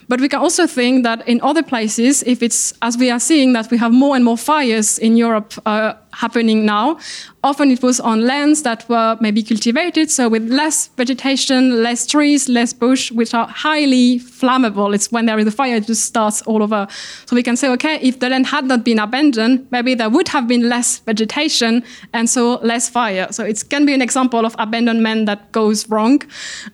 But 0.09 0.21
we 0.21 0.29
can 0.29 0.41
also 0.41 0.67
think 0.67 1.05
that 1.05 1.27
in 1.29 1.41
other 1.41 1.63
places, 1.63 2.23
if 2.25 2.43
it's 2.43 2.75
as 2.83 2.99
we 2.99 3.11
are 3.11 3.21
seeing 3.21 3.53
that 3.53 3.71
we 3.71 3.79
have 3.79 3.93
more 3.93 4.17
and 4.17 4.25
more 4.25 4.37
fires 4.37 4.99
in 4.99 5.17
Europe 5.17 5.55
uh, 5.67 5.95
happening 6.13 6.65
now. 6.65 6.99
Often 7.45 7.71
it 7.71 7.83
was 7.83 8.01
on 8.01 8.27
lands 8.27 8.63
that 8.63 8.89
were 8.89 9.17
maybe 9.21 9.43
cultivated, 9.43 10.11
so 10.11 10.29
with 10.29 10.51
less 10.51 10.89
vegetation, 10.97 11.83
less 11.83 12.07
trees, 12.07 12.49
less 12.49 12.73
bush, 12.73 13.13
which 13.13 13.33
are 13.33 13.47
highly 13.47 14.19
flammable. 14.19 14.95
It's 14.95 15.13
when 15.13 15.27
there 15.27 15.39
is 15.39 15.47
a 15.47 15.51
fire, 15.51 15.77
it 15.77 15.87
just 15.87 16.05
starts 16.05 16.43
all 16.43 16.63
over. 16.63 16.87
So 17.27 17.37
we 17.37 17.43
can 17.43 17.57
say, 17.57 17.69
okay, 17.71 18.01
if 18.03 18.19
the 18.21 18.29
land 18.29 18.47
had 18.47 18.65
not 18.65 18.85
been 18.85 18.99
abandoned, 18.99 19.67
maybe 19.71 19.95
there 19.95 20.11
would 20.11 20.29
have 20.29 20.49
been 20.49 20.69
less 20.69 20.99
vegetation 20.99 21.85
and 22.13 22.29
so 22.29 22.57
less 22.57 22.89
fire. 22.89 23.29
So 23.31 23.45
it 23.45 23.65
can 23.69 23.87
be 23.87 23.95
an 23.95 24.03
example 24.03 24.45
of 24.45 24.55
abandonment 24.59 25.27
that 25.27 25.53
goes 25.53 25.89
wrong. 25.89 26.23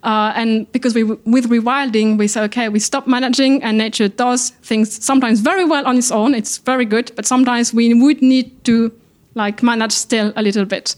Uh, 0.03 0.33
and 0.35 0.71
because 0.73 0.95
we, 0.95 1.05
with 1.05 1.51
rewilding, 1.51 2.17
we 2.19 2.27
say, 2.27 2.43
okay, 2.45 2.69
we 2.69 2.79
stop 2.79 3.07
managing 3.07 3.63
and 3.63 3.77
nature 3.77 4.09
does 4.09 4.51
things 4.63 5.05
sometimes 5.05 5.41
very 5.41 5.65
well 5.65 5.87
on 5.87 5.99
its 5.99 6.11
own. 6.11 6.35
It's 6.35 6.59
very 6.59 6.85
good, 6.85 7.13
but 7.17 7.27
sometimes 7.27 7.75
we 7.75 7.93
would 7.93 8.23
need 8.23 8.65
to 8.65 8.93
like 9.35 9.63
manage 9.63 9.93
still 9.93 10.33
a 10.37 10.43
little 10.43 10.65
bit. 10.65 10.97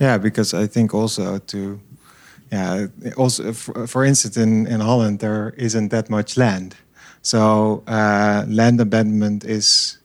Yeah, 0.00 0.18
because 0.18 0.54
I 0.54 0.66
think 0.68 0.94
also 0.94 1.38
to, 1.38 1.80
yeah, 2.52 2.86
also 3.16 3.52
for, 3.52 3.86
for 3.86 4.04
instance 4.04 4.36
in 4.36 4.66
in 4.66 4.80
Holland 4.80 5.18
there 5.18 5.54
isn't 5.56 5.90
that 5.90 6.08
much 6.08 6.36
land, 6.36 6.74
so 7.22 7.82
uh, 7.86 8.44
land 8.48 8.80
abandonment 8.80 9.44
is 9.44 9.97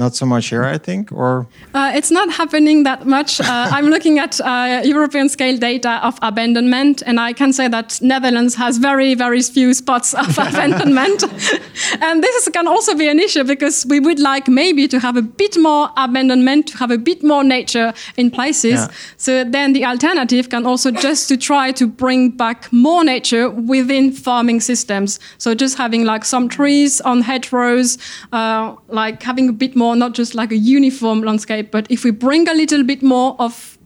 not 0.00 0.16
so 0.16 0.26
much 0.26 0.46
here, 0.48 0.64
I 0.64 0.78
think, 0.78 1.12
or 1.12 1.46
uh, 1.74 1.92
it's 1.94 2.10
not 2.10 2.28
happening 2.32 2.82
that 2.84 3.06
much. 3.06 3.40
Uh, 3.40 3.44
I'm 3.76 3.86
looking 3.86 4.18
at 4.18 4.40
uh, 4.40 4.80
European 4.84 5.28
scale 5.28 5.56
data 5.56 6.00
of 6.02 6.18
abandonment, 6.22 7.02
and 7.06 7.20
I 7.20 7.32
can 7.32 7.52
say 7.52 7.68
that 7.68 8.00
Netherlands 8.02 8.56
has 8.56 8.78
very, 8.78 9.14
very 9.14 9.42
few 9.42 9.74
spots 9.74 10.14
of 10.14 10.36
abandonment, 10.48 11.22
and 12.00 12.24
this 12.24 12.48
can 12.48 12.66
also 12.66 12.96
be 12.96 13.08
an 13.08 13.20
issue 13.20 13.44
because 13.44 13.86
we 13.86 14.00
would 14.00 14.18
like 14.18 14.48
maybe 14.48 14.88
to 14.88 14.98
have 14.98 15.16
a 15.16 15.22
bit 15.22 15.56
more 15.58 15.90
abandonment, 15.96 16.68
to 16.68 16.78
have 16.78 16.90
a 16.90 16.98
bit 16.98 17.22
more 17.22 17.44
nature 17.44 17.92
in 18.16 18.30
places. 18.30 18.72
Yeah. 18.72 18.88
So 19.18 19.44
then 19.44 19.74
the 19.74 19.84
alternative 19.84 20.48
can 20.48 20.66
also 20.66 20.90
just 20.90 21.28
to 21.28 21.36
try 21.36 21.72
to 21.72 21.86
bring 21.86 22.30
back 22.30 22.72
more 22.72 23.04
nature 23.04 23.50
within 23.50 24.12
farming 24.12 24.60
systems. 24.60 25.20
So 25.38 25.54
just 25.54 25.76
having 25.76 26.04
like 26.04 26.24
some 26.24 26.48
trees 26.48 27.00
on 27.02 27.20
hedgerows, 27.20 27.98
uh, 28.32 28.76
like 28.88 29.22
having 29.22 29.48
a 29.48 29.52
bit 29.52 29.76
more 29.76 29.89
more, 29.90 29.96
not 29.96 30.14
just 30.14 30.34
like 30.34 30.52
a 30.52 30.56
uniform 30.56 31.22
landscape, 31.22 31.70
but 31.70 31.86
if 31.90 32.04
we 32.04 32.10
bring 32.12 32.48
a 32.48 32.54
little 32.54 32.84
bit 32.84 33.02
more 33.02 33.36
of 33.38 33.78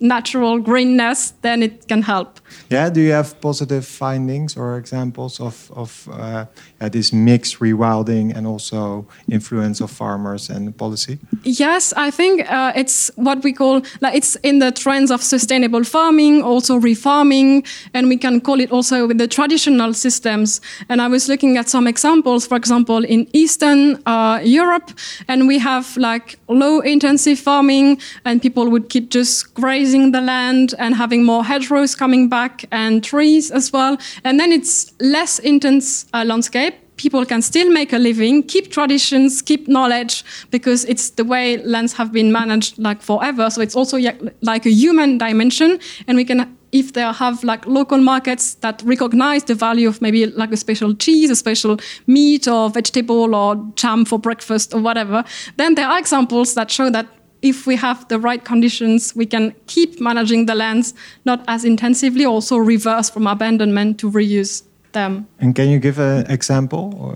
natural 0.00 0.58
greenness, 0.58 1.32
then 1.42 1.62
it 1.62 1.88
can 1.88 2.02
help. 2.02 2.40
Yeah, 2.70 2.90
do 2.90 3.00
you 3.00 3.12
have 3.12 3.40
positive 3.40 3.86
findings 3.86 4.56
or 4.56 4.76
examples 4.76 5.40
of, 5.40 5.70
of 5.74 6.08
uh, 6.12 6.46
this 6.90 7.12
mixed 7.12 7.60
rewilding 7.60 8.36
and 8.36 8.46
also 8.46 9.06
influence 9.30 9.80
of 9.80 9.90
farmers 9.90 10.50
and 10.50 10.76
policy? 10.76 11.18
Yes, 11.44 11.92
I 11.96 12.10
think 12.10 12.50
uh, 12.50 12.72
it's 12.74 13.10
what 13.16 13.42
we 13.42 13.52
call, 13.52 13.82
like 14.00 14.14
it's 14.14 14.36
in 14.36 14.58
the 14.58 14.72
trends 14.72 15.10
of 15.10 15.22
sustainable 15.22 15.84
farming, 15.84 16.42
also 16.42 16.78
refarming, 16.78 17.66
and 17.94 18.08
we 18.08 18.16
can 18.16 18.40
call 18.40 18.60
it 18.60 18.70
also 18.70 19.06
with 19.06 19.18
the 19.18 19.28
traditional 19.28 19.92
systems. 19.94 20.60
And 20.88 21.00
I 21.00 21.08
was 21.08 21.28
looking 21.28 21.56
at 21.56 21.68
some 21.68 21.86
examples, 21.86 22.46
for 22.46 22.56
example, 22.56 23.04
in 23.04 23.26
Eastern 23.32 24.00
uh, 24.06 24.40
Europe, 24.42 24.90
and 25.28 25.48
we 25.48 25.58
have 25.58 25.96
like 25.96 26.38
low 26.48 26.80
intensive 26.80 27.38
farming, 27.38 28.00
and 28.24 28.40
people 28.40 28.70
would 28.70 28.88
keep 28.88 29.10
just 29.10 29.54
grazing 29.54 30.12
the 30.12 30.20
land 30.20 30.74
and 30.78 30.94
having 30.94 31.24
more 31.24 31.44
hedgerows 31.44 31.94
coming 31.94 32.28
back 32.28 32.37
and 32.70 33.02
trees 33.04 33.50
as 33.50 33.72
well. 33.72 33.96
And 34.24 34.38
then 34.38 34.52
it's 34.52 34.92
less 35.00 35.38
intense 35.38 36.06
uh, 36.12 36.24
landscape. 36.24 36.74
People 36.96 37.24
can 37.24 37.42
still 37.42 37.70
make 37.72 37.92
a 37.92 37.98
living, 37.98 38.42
keep 38.42 38.72
traditions, 38.72 39.40
keep 39.42 39.68
knowledge, 39.68 40.24
because 40.50 40.84
it's 40.86 41.10
the 41.10 41.24
way 41.24 41.58
lands 41.58 41.92
have 41.92 42.12
been 42.12 42.32
managed 42.32 42.78
like 42.78 43.02
forever. 43.02 43.50
So 43.50 43.60
it's 43.62 43.76
also 43.76 43.98
like 44.42 44.66
a 44.66 44.70
human 44.70 45.18
dimension, 45.18 45.78
and 46.08 46.16
we 46.16 46.24
can 46.24 46.56
if 46.72 46.92
they 46.92 47.00
have 47.00 47.42
like 47.44 47.66
local 47.66 47.98
markets 47.98 48.54
that 48.56 48.82
recognize 48.84 49.44
the 49.44 49.54
value 49.54 49.88
of 49.88 50.02
maybe 50.02 50.26
like 50.26 50.52
a 50.52 50.56
special 50.56 50.94
cheese, 50.94 51.30
a 51.30 51.36
special 51.36 51.78
meat 52.06 52.46
or 52.46 52.68
vegetable 52.68 53.34
or 53.34 53.56
jam 53.74 54.04
for 54.04 54.18
breakfast 54.18 54.74
or 54.74 54.80
whatever, 54.80 55.24
then 55.56 55.74
there 55.76 55.88
are 55.88 55.98
examples 55.98 56.54
that 56.54 56.70
show 56.70 56.90
that 56.90 57.06
if 57.42 57.66
we 57.66 57.76
have 57.76 58.06
the 58.08 58.18
right 58.18 58.44
conditions, 58.44 59.14
we 59.14 59.26
can 59.26 59.54
keep 59.66 60.00
managing 60.00 60.46
the 60.46 60.54
lands 60.54 60.94
not 61.24 61.44
as 61.48 61.64
intensively, 61.64 62.24
also 62.24 62.56
reverse 62.56 63.10
from 63.10 63.26
abandonment 63.26 63.98
to 64.00 64.10
reuse 64.10 64.62
them. 64.92 65.26
And 65.38 65.54
can 65.54 65.68
you 65.68 65.78
give 65.78 65.98
an 65.98 66.30
example? 66.30 67.14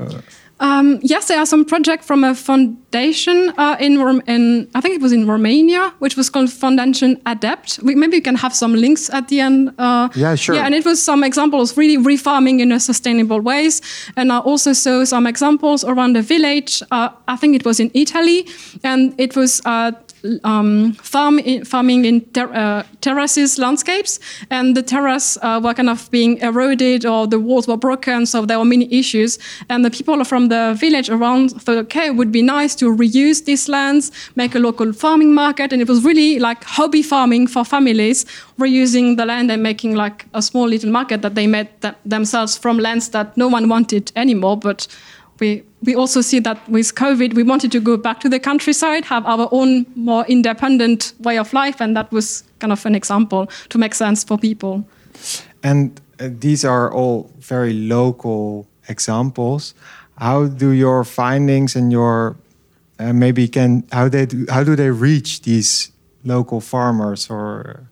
Um, 0.61 1.01
yes, 1.03 1.27
there 1.27 1.41
are 1.41 1.47
some 1.47 1.65
projects 1.65 2.07
from 2.07 2.23
a 2.23 2.37
foundation 2.37 3.53
uh, 3.59 3.77
in, 3.81 3.99
in, 4.29 4.71
I 4.77 4.81
think 4.81 4.95
it 4.95 5.03
was 5.03 5.11
in 5.11 5.27
Romania, 5.27 5.93
which 5.99 6.17
was 6.17 6.31
called 6.31 6.53
Foundation 6.53 7.21
ADEPT. 7.27 7.83
We, 7.83 7.97
maybe 7.97 8.15
you 8.17 8.23
can 8.23 8.37
have 8.37 8.55
some 8.55 8.75
links 8.75 9.11
at 9.11 9.27
the 9.27 9.41
end. 9.41 9.75
Uh, 9.77 10.09
yeah, 10.15 10.37
sure. 10.37 10.55
Yeah, 10.55 10.65
and 10.65 10.73
it 10.73 10.85
was 10.85 11.03
some 11.03 11.25
examples 11.25 11.77
really 11.77 11.99
refarming 11.99 12.61
in 12.61 12.71
a 12.71 12.79
sustainable 12.79 13.41
ways. 13.41 13.83
And 14.17 14.31
I 14.31 14.39
also 14.39 14.73
saw 14.73 15.05
some 15.05 15.27
examples 15.27 15.83
around 15.83 16.15
the 16.15 16.23
village. 16.23 16.81
Uh, 16.93 17.09
I 17.27 17.35
think 17.35 17.57
it 17.57 17.65
was 17.65 17.81
in 17.81 17.91
Italy, 17.93 18.47
and 18.85 19.17
it 19.19 19.35
was 19.35 19.63
uh, 19.65 19.91
um, 20.45 20.93
farm 20.95 21.39
in, 21.39 21.65
farming 21.65 22.05
in 22.05 22.21
ter 22.33 22.53
uh, 22.53 22.83
terraces 23.01 23.59
landscapes, 23.59 24.21
and 24.51 24.77
the 24.77 24.83
terrace 24.83 25.39
uh, 25.43 25.61
were 25.63 25.75
kind 25.75 25.91
of 25.91 26.11
being 26.11 26.39
eroded 26.39 27.05
or 27.05 27.27
the 27.27 27.39
walls 27.39 27.67
were 27.67 27.77
broken, 27.77 28.27
so 28.27 28.47
there 28.47 28.59
were 28.59 28.65
many 28.65 28.93
issues. 28.93 29.39
And 29.69 29.85
the 29.85 29.91
people 29.91 30.23
from 30.25 30.49
the 30.49 30.75
village 30.79 31.11
around 31.11 31.51
thought, 31.63 31.77
okay, 31.77 32.07
it 32.07 32.17
would 32.17 32.33
be 32.33 32.43
nice 32.43 32.75
to 32.77 32.87
reuse 32.87 33.45
these 33.45 33.69
lands, 33.69 34.13
make 34.37 34.55
a 34.55 34.59
local 34.59 34.93
farming 34.93 35.35
market, 35.35 35.73
and 35.73 35.83
it 35.83 35.89
was 35.89 36.05
really 36.05 36.39
like 36.39 36.65
hobby 36.65 37.03
farming 37.03 37.49
for 37.49 37.65
families, 37.65 38.25
reusing 38.59 39.17
the 39.17 39.27
land 39.27 39.51
and 39.51 39.63
making 39.63 39.95
like 39.95 40.27
a 40.35 40.43
small 40.43 40.69
little 40.69 40.91
market 40.91 41.23
that 41.23 41.35
they 41.35 41.47
made 41.47 41.69
th 41.81 41.95
themselves 42.05 42.59
from 42.59 42.79
lands 42.79 43.09
that 43.11 43.37
no 43.37 43.49
one 43.49 43.69
wanted 43.69 44.13
anymore, 44.17 44.57
but 44.57 44.87
we 45.41 45.63
we 45.83 45.95
also 45.95 46.21
see 46.21 46.41
that 46.41 46.69
with 46.69 46.95
COVID, 46.95 47.35
we 47.35 47.43
wanted 47.43 47.73
to 47.73 47.81
go 47.81 47.97
back 47.97 48.21
to 48.21 48.29
the 48.29 48.39
countryside, 48.39 49.05
have 49.05 49.27
our 49.27 49.49
own 49.51 49.87
more 49.95 50.25
independent 50.27 51.13
way 51.21 51.39
of 51.39 51.53
life, 51.53 51.81
and 51.81 51.97
that 51.97 52.11
was 52.13 52.45
kind 52.61 52.73
of 52.73 52.87
an 52.87 52.95
example 52.95 53.49
to 53.69 53.79
make 53.79 53.95
sense 53.95 54.25
for 54.25 54.39
people. 54.39 54.85
And 55.63 56.01
uh, 56.21 56.29
these 56.31 56.65
are 56.65 56.93
all 56.93 57.31
very 57.39 57.73
local 57.73 58.67
examples. 58.89 59.75
How 60.19 60.47
do 60.47 60.71
your 60.71 61.05
findings 61.05 61.75
and 61.77 61.91
your 61.91 62.37
uh, 62.99 63.13
maybe 63.13 63.49
can 63.49 63.85
how 63.91 64.09
they 64.09 64.27
do, 64.27 64.47
how 64.49 64.63
do 64.63 64.77
they 64.77 64.91
reach 64.91 65.43
these 65.43 65.91
local 66.25 66.61
farmers 66.61 67.29
or 67.31 67.89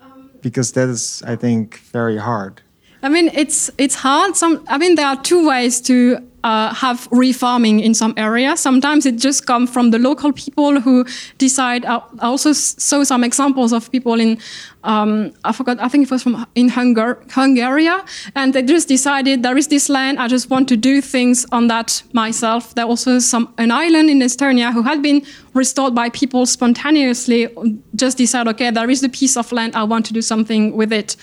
um, 0.00 0.30
because 0.40 0.72
that 0.72 0.88
is 0.88 1.22
I 1.26 1.36
think 1.36 1.78
very 1.92 2.16
hard. 2.16 2.62
I 3.02 3.08
mean, 3.08 3.30
it's 3.34 3.70
it's 3.78 3.94
hard. 3.94 4.36
Some, 4.36 4.64
I 4.68 4.78
mean, 4.78 4.96
there 4.96 5.06
are 5.06 5.20
two 5.22 5.46
ways 5.46 5.80
to 5.82 6.18
uh, 6.44 6.72
have 6.74 7.08
refarming 7.10 7.82
in 7.82 7.94
some 7.94 8.14
areas. 8.16 8.60
Sometimes 8.60 9.06
it 9.06 9.16
just 9.16 9.46
comes 9.46 9.70
from 9.70 9.90
the 9.90 9.98
local 9.98 10.32
people 10.32 10.80
who 10.80 11.04
decide. 11.38 11.84
I 11.84 12.00
also 12.20 12.52
saw 12.52 13.02
some 13.04 13.24
examples 13.24 13.72
of 13.72 13.90
people 13.90 14.20
in, 14.20 14.38
um, 14.84 15.32
I 15.44 15.52
forgot, 15.52 15.80
I 15.80 15.88
think 15.88 16.04
it 16.04 16.10
was 16.10 16.22
from 16.22 16.46
in 16.54 16.70
Hungar 16.70 17.30
Hungary, 17.32 17.88
and 18.34 18.54
they 18.54 18.62
just 18.62 18.88
decided 18.88 19.42
there 19.42 19.56
is 19.56 19.68
this 19.68 19.88
land. 19.88 20.18
I 20.18 20.28
just 20.28 20.50
want 20.50 20.68
to 20.68 20.76
do 20.76 21.00
things 21.00 21.44
on 21.50 21.68
that 21.68 22.02
myself. 22.12 22.74
There 22.74 22.84
also 22.84 23.18
some 23.18 23.52
an 23.58 23.70
island 23.70 24.08
in 24.10 24.20
Estonia 24.20 24.72
who 24.72 24.82
had 24.82 25.02
been 25.02 25.22
restored 25.54 25.94
by 25.94 26.08
people 26.10 26.46
spontaneously. 26.46 27.48
Just 27.96 28.18
decide, 28.18 28.46
okay, 28.48 28.70
there 28.70 28.90
is 28.90 29.00
the 29.00 29.08
piece 29.08 29.36
of 29.36 29.50
land. 29.52 29.74
I 29.74 29.82
want 29.82 30.06
to 30.06 30.12
do 30.12 30.22
something 30.22 30.76
with 30.76 30.92
it. 30.92 31.16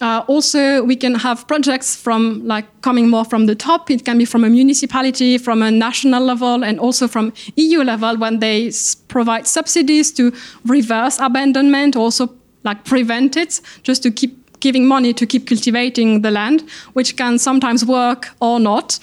Uh, 0.00 0.24
also, 0.28 0.82
we 0.82 0.96
can 0.96 1.14
have 1.14 1.46
projects 1.46 1.94
from 1.94 2.46
like 2.46 2.64
coming 2.80 3.10
more 3.10 3.24
from 3.24 3.46
the 3.46 3.54
top. 3.54 3.90
It 3.90 4.04
can 4.04 4.16
be 4.16 4.24
from 4.24 4.44
a 4.44 4.48
municipality, 4.48 5.36
from 5.36 5.62
a 5.62 5.70
national 5.70 6.24
level, 6.24 6.64
and 6.64 6.80
also 6.80 7.06
from 7.06 7.32
EU 7.56 7.82
level 7.84 8.16
when 8.16 8.38
they 8.38 8.68
s- 8.68 8.94
provide 8.94 9.46
subsidies 9.46 10.10
to 10.12 10.32
reverse 10.64 11.18
abandonment, 11.20 11.96
also 11.96 12.30
like 12.64 12.84
prevent 12.84 13.36
it, 13.36 13.60
just 13.82 14.02
to 14.02 14.10
keep 14.10 14.36
giving 14.60 14.86
money 14.86 15.12
to 15.12 15.26
keep 15.26 15.46
cultivating 15.46 16.22
the 16.22 16.30
land, 16.30 16.62
which 16.92 17.16
can 17.16 17.38
sometimes 17.38 17.84
work 17.84 18.28
or 18.40 18.60
not. 18.60 18.98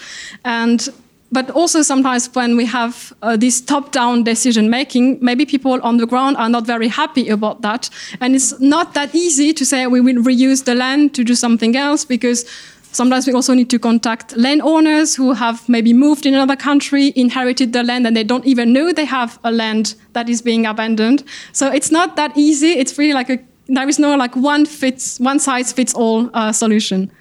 And 0.46 0.88
but 1.31 1.50
also 1.51 1.81
sometimes 1.81 2.34
when 2.34 2.55
we 2.55 2.65
have 2.65 3.13
uh, 3.22 3.36
this 3.36 3.62
top-down 3.62 4.24
decision 4.24 4.69
making, 4.69 5.19
maybe 5.22 5.46
people 5.46 5.79
on 5.81 5.98
the 5.98 6.05
ground 6.05 6.38
are 6.38 6.50
not 6.50 6.65
very 6.65 6.88
happy 6.88 7.29
about 7.29 7.62
that, 7.62 7.89
and 8.22 8.36
it's 8.36 8.60
not 8.60 8.93
that 8.93 9.13
easy 9.13 9.53
to 9.53 9.65
say 9.65 9.88
we 9.88 10.01
will 10.01 10.24
reuse 10.24 10.65
the 10.65 10.75
land 10.75 11.13
to 11.15 11.24
do 11.24 11.36
something 11.36 11.75
else 11.75 12.05
because 12.05 12.46
sometimes 12.91 13.27
we 13.27 13.34
also 13.34 13.53
need 13.53 13.69
to 13.69 13.79
contact 13.79 14.36
landowners 14.38 15.15
who 15.15 15.34
have 15.34 15.67
maybe 15.69 15.93
moved 15.93 16.25
in 16.25 16.34
another 16.34 16.55
country, 16.55 17.13
inherited 17.15 17.74
the 17.74 17.84
land, 17.84 18.07
and 18.07 18.15
they 18.15 18.24
don't 18.24 18.46
even 18.46 18.74
know 18.74 18.91
they 18.91 19.05
have 19.05 19.39
a 19.43 19.51
land 19.51 19.96
that 20.13 20.29
is 20.29 20.41
being 20.41 20.65
abandoned. 20.65 21.24
So 21.51 21.72
it's 21.72 21.91
not 21.91 22.15
that 22.15 22.31
easy. 22.38 22.72
It's 22.72 22.98
really 22.98 23.13
like 23.13 23.29
a 23.29 23.39
there 23.69 23.89
is 23.89 24.00
no 24.00 24.15
like 24.15 24.36
one 24.36 24.65
fits 24.65 25.19
one 25.19 25.39
size 25.39 25.74
fits 25.74 25.93
all 25.93 26.29
uh, 26.34 26.51
solution. 26.51 27.12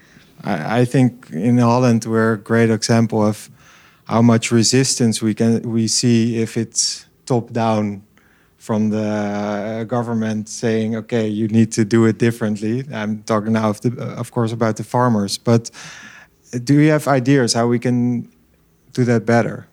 I, 0.44 0.80
I 0.80 0.84
think 0.84 1.30
in 1.32 1.58
Holland 1.58 2.04
we're 2.04 2.34
a 2.34 2.38
great 2.38 2.70
example 2.70 3.20
of 3.26 3.50
how 4.06 4.22
much 4.22 4.50
resistance 4.52 5.20
we 5.20 5.34
can 5.34 5.62
we 5.62 5.88
see 5.88 6.38
if 6.40 6.56
it's 6.56 7.06
top 7.26 7.52
down 7.52 8.02
from 8.58 8.90
the 8.90 9.08
uh, 9.08 9.84
government 9.84 10.48
saying 10.48 10.96
okay 10.96 11.28
you 11.28 11.48
need 11.48 11.70
to 11.72 11.84
do 11.84 12.04
it 12.06 12.18
differently. 12.18 12.84
I'm 12.92 13.22
talking 13.22 13.52
now 13.52 13.68
of, 13.70 13.80
the, 13.80 14.02
of 14.18 14.30
course 14.30 14.52
about 14.52 14.76
the 14.76 14.84
farmers 14.84 15.38
but 15.38 15.70
do 16.64 16.74
you 16.80 16.90
have 16.90 17.08
ideas 17.08 17.52
how 17.52 17.66
we 17.66 17.78
can 17.78 18.30
do 18.92 19.04
that 19.04 19.26
better? 19.26 19.66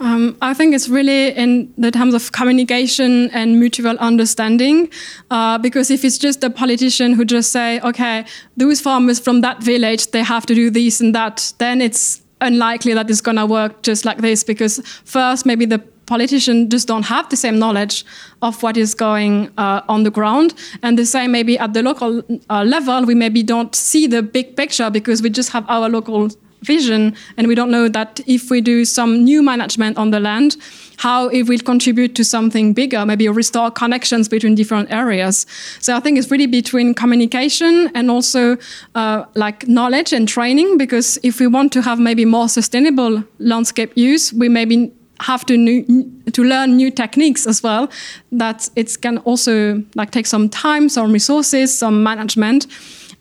Um, 0.00 0.38
I 0.40 0.54
think 0.54 0.74
it's 0.74 0.88
really 0.88 1.28
in 1.36 1.74
the 1.76 1.90
terms 1.90 2.14
of 2.14 2.32
communication 2.32 3.30
and 3.32 3.60
mutual 3.60 3.98
understanding, 3.98 4.88
uh, 5.30 5.58
because 5.58 5.90
if 5.90 6.04
it's 6.04 6.16
just 6.16 6.42
a 6.42 6.48
politician 6.48 7.12
who 7.12 7.26
just 7.26 7.52
say, 7.52 7.80
okay, 7.80 8.24
those 8.56 8.80
farmers 8.80 9.20
from 9.20 9.42
that 9.42 9.62
village, 9.62 10.10
they 10.12 10.22
have 10.22 10.46
to 10.46 10.54
do 10.54 10.70
this 10.70 11.02
and 11.02 11.14
that, 11.14 11.52
then 11.58 11.82
it's 11.82 12.22
unlikely 12.40 12.94
that 12.94 13.10
it's 13.10 13.20
going 13.20 13.36
to 13.36 13.46
work 13.46 13.82
just 13.82 14.04
like 14.04 14.18
this, 14.18 14.44
because 14.44 14.80
first, 15.04 15.46
maybe 15.46 15.66
the 15.66 15.78
politicians 16.06 16.68
just 16.70 16.88
don't 16.88 17.04
have 17.04 17.28
the 17.28 17.36
same 17.36 17.58
knowledge 17.58 18.04
of 18.42 18.60
what 18.62 18.76
is 18.76 18.94
going 18.94 19.48
uh, 19.58 19.80
on 19.88 20.02
the 20.02 20.10
ground. 20.10 20.54
And 20.82 20.98
the 20.98 21.06
same 21.06 21.30
maybe 21.30 21.56
at 21.58 21.72
the 21.72 21.82
local 21.82 22.22
uh, 22.48 22.64
level, 22.64 23.04
we 23.04 23.14
maybe 23.14 23.42
don't 23.44 23.74
see 23.74 24.08
the 24.08 24.22
big 24.22 24.56
picture 24.56 24.90
because 24.90 25.22
we 25.22 25.30
just 25.30 25.50
have 25.50 25.64
our 25.68 25.88
local 25.88 26.30
vision 26.62 27.14
and 27.36 27.46
we 27.46 27.54
don't 27.54 27.70
know 27.70 27.88
that 27.88 28.20
if 28.26 28.50
we 28.50 28.60
do 28.60 28.84
some 28.84 29.24
new 29.24 29.42
management 29.42 29.96
on 29.96 30.10
the 30.10 30.20
land 30.20 30.56
how 30.98 31.28
it 31.28 31.44
will 31.44 31.58
contribute 31.58 32.14
to 32.14 32.24
something 32.24 32.74
bigger 32.74 33.06
maybe 33.06 33.28
restore 33.28 33.70
connections 33.70 34.28
between 34.28 34.54
different 34.54 34.90
areas. 34.90 35.46
So 35.80 35.96
i 35.96 36.00
think 36.00 36.18
it's 36.18 36.30
really 36.30 36.46
between 36.46 36.94
communication 36.94 37.90
and 37.94 38.10
also 38.10 38.56
uh, 38.94 39.24
like 39.34 39.66
knowledge 39.68 40.12
and 40.12 40.28
training 40.28 40.76
because 40.76 41.18
if 41.22 41.40
we 41.40 41.46
want 41.46 41.72
to 41.72 41.82
have 41.82 41.98
maybe 41.98 42.24
more 42.24 42.48
sustainable 42.48 43.24
landscape 43.38 43.92
use 43.96 44.32
we 44.32 44.48
maybe 44.48 44.92
have 45.20 45.44
to 45.46 45.56
new, 45.56 45.84
to 46.32 46.42
learn 46.42 46.76
new 46.76 46.90
techniques 46.90 47.46
as 47.46 47.62
well 47.62 47.90
that 48.32 48.68
it 48.74 49.00
can 49.00 49.18
also 49.18 49.82
like 49.94 50.10
take 50.10 50.26
some 50.26 50.48
time 50.48 50.88
some 50.88 51.12
resources 51.12 51.76
some 51.76 52.02
management 52.02 52.66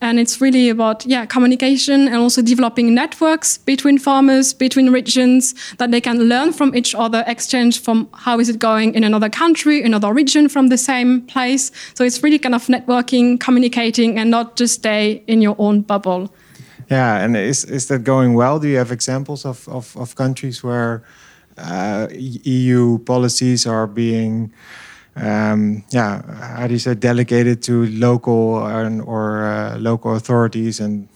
and 0.02 0.20
it's 0.20 0.40
really 0.42 0.70
about 0.70 1.06
yeah 1.06 1.26
communication 1.26 2.08
and 2.08 2.16
also 2.16 2.42
developing 2.42 2.94
networks 2.94 3.58
between 3.58 3.98
farmers 3.98 4.54
between 4.54 4.90
regions 4.90 5.54
that 5.78 5.92
they 5.92 6.02
can 6.02 6.20
learn 6.24 6.54
from 6.54 6.76
each 6.76 6.96
other 6.96 7.24
exchange 7.28 7.82
from 7.82 8.08
how 8.14 8.40
is 8.40 8.50
it 8.50 8.60
going 8.60 8.94
in 8.94 9.04
another 9.04 9.30
country 9.30 9.84
another 9.84 10.14
region 10.14 10.50
from 10.50 10.68
the 10.68 10.78
same 10.78 11.22
place. 11.22 11.72
So 11.94 12.04
it's 12.04 12.24
really 12.24 12.40
kind 12.40 12.56
of 12.56 12.66
networking 12.68 13.40
communicating 13.40 14.18
and 14.18 14.30
not 14.30 14.56
just 14.56 14.76
stay 14.76 15.24
in 15.28 15.42
your 15.42 15.56
own 15.58 15.82
bubble. 15.82 16.34
Yeah 16.90 17.24
and 17.24 17.36
is, 17.36 17.66
is 17.66 17.88
that 17.88 18.04
going 18.04 18.34
well? 18.34 18.60
Do 18.60 18.68
you 18.68 18.78
have 18.78 18.92
examples 18.92 19.46
of, 19.46 19.68
of, 19.68 19.96
of 19.98 20.16
countries 20.16 20.64
where 20.64 21.04
uh, 21.58 22.08
eu 22.12 23.00
policies 23.00 23.68
are 23.68 23.86
being 23.86 24.52
um, 25.22 25.84
yeah, 25.90 26.22
how 26.56 26.68
do 26.68 26.74
you 26.74 26.80
say, 26.80 26.96
delegated 26.96 27.62
to 27.64 27.86
local 27.88 28.66
and, 28.66 29.02
or 29.02 29.44
uh, 29.44 29.78
local 29.78 30.16
authorities, 30.16 30.80
and 30.80 31.08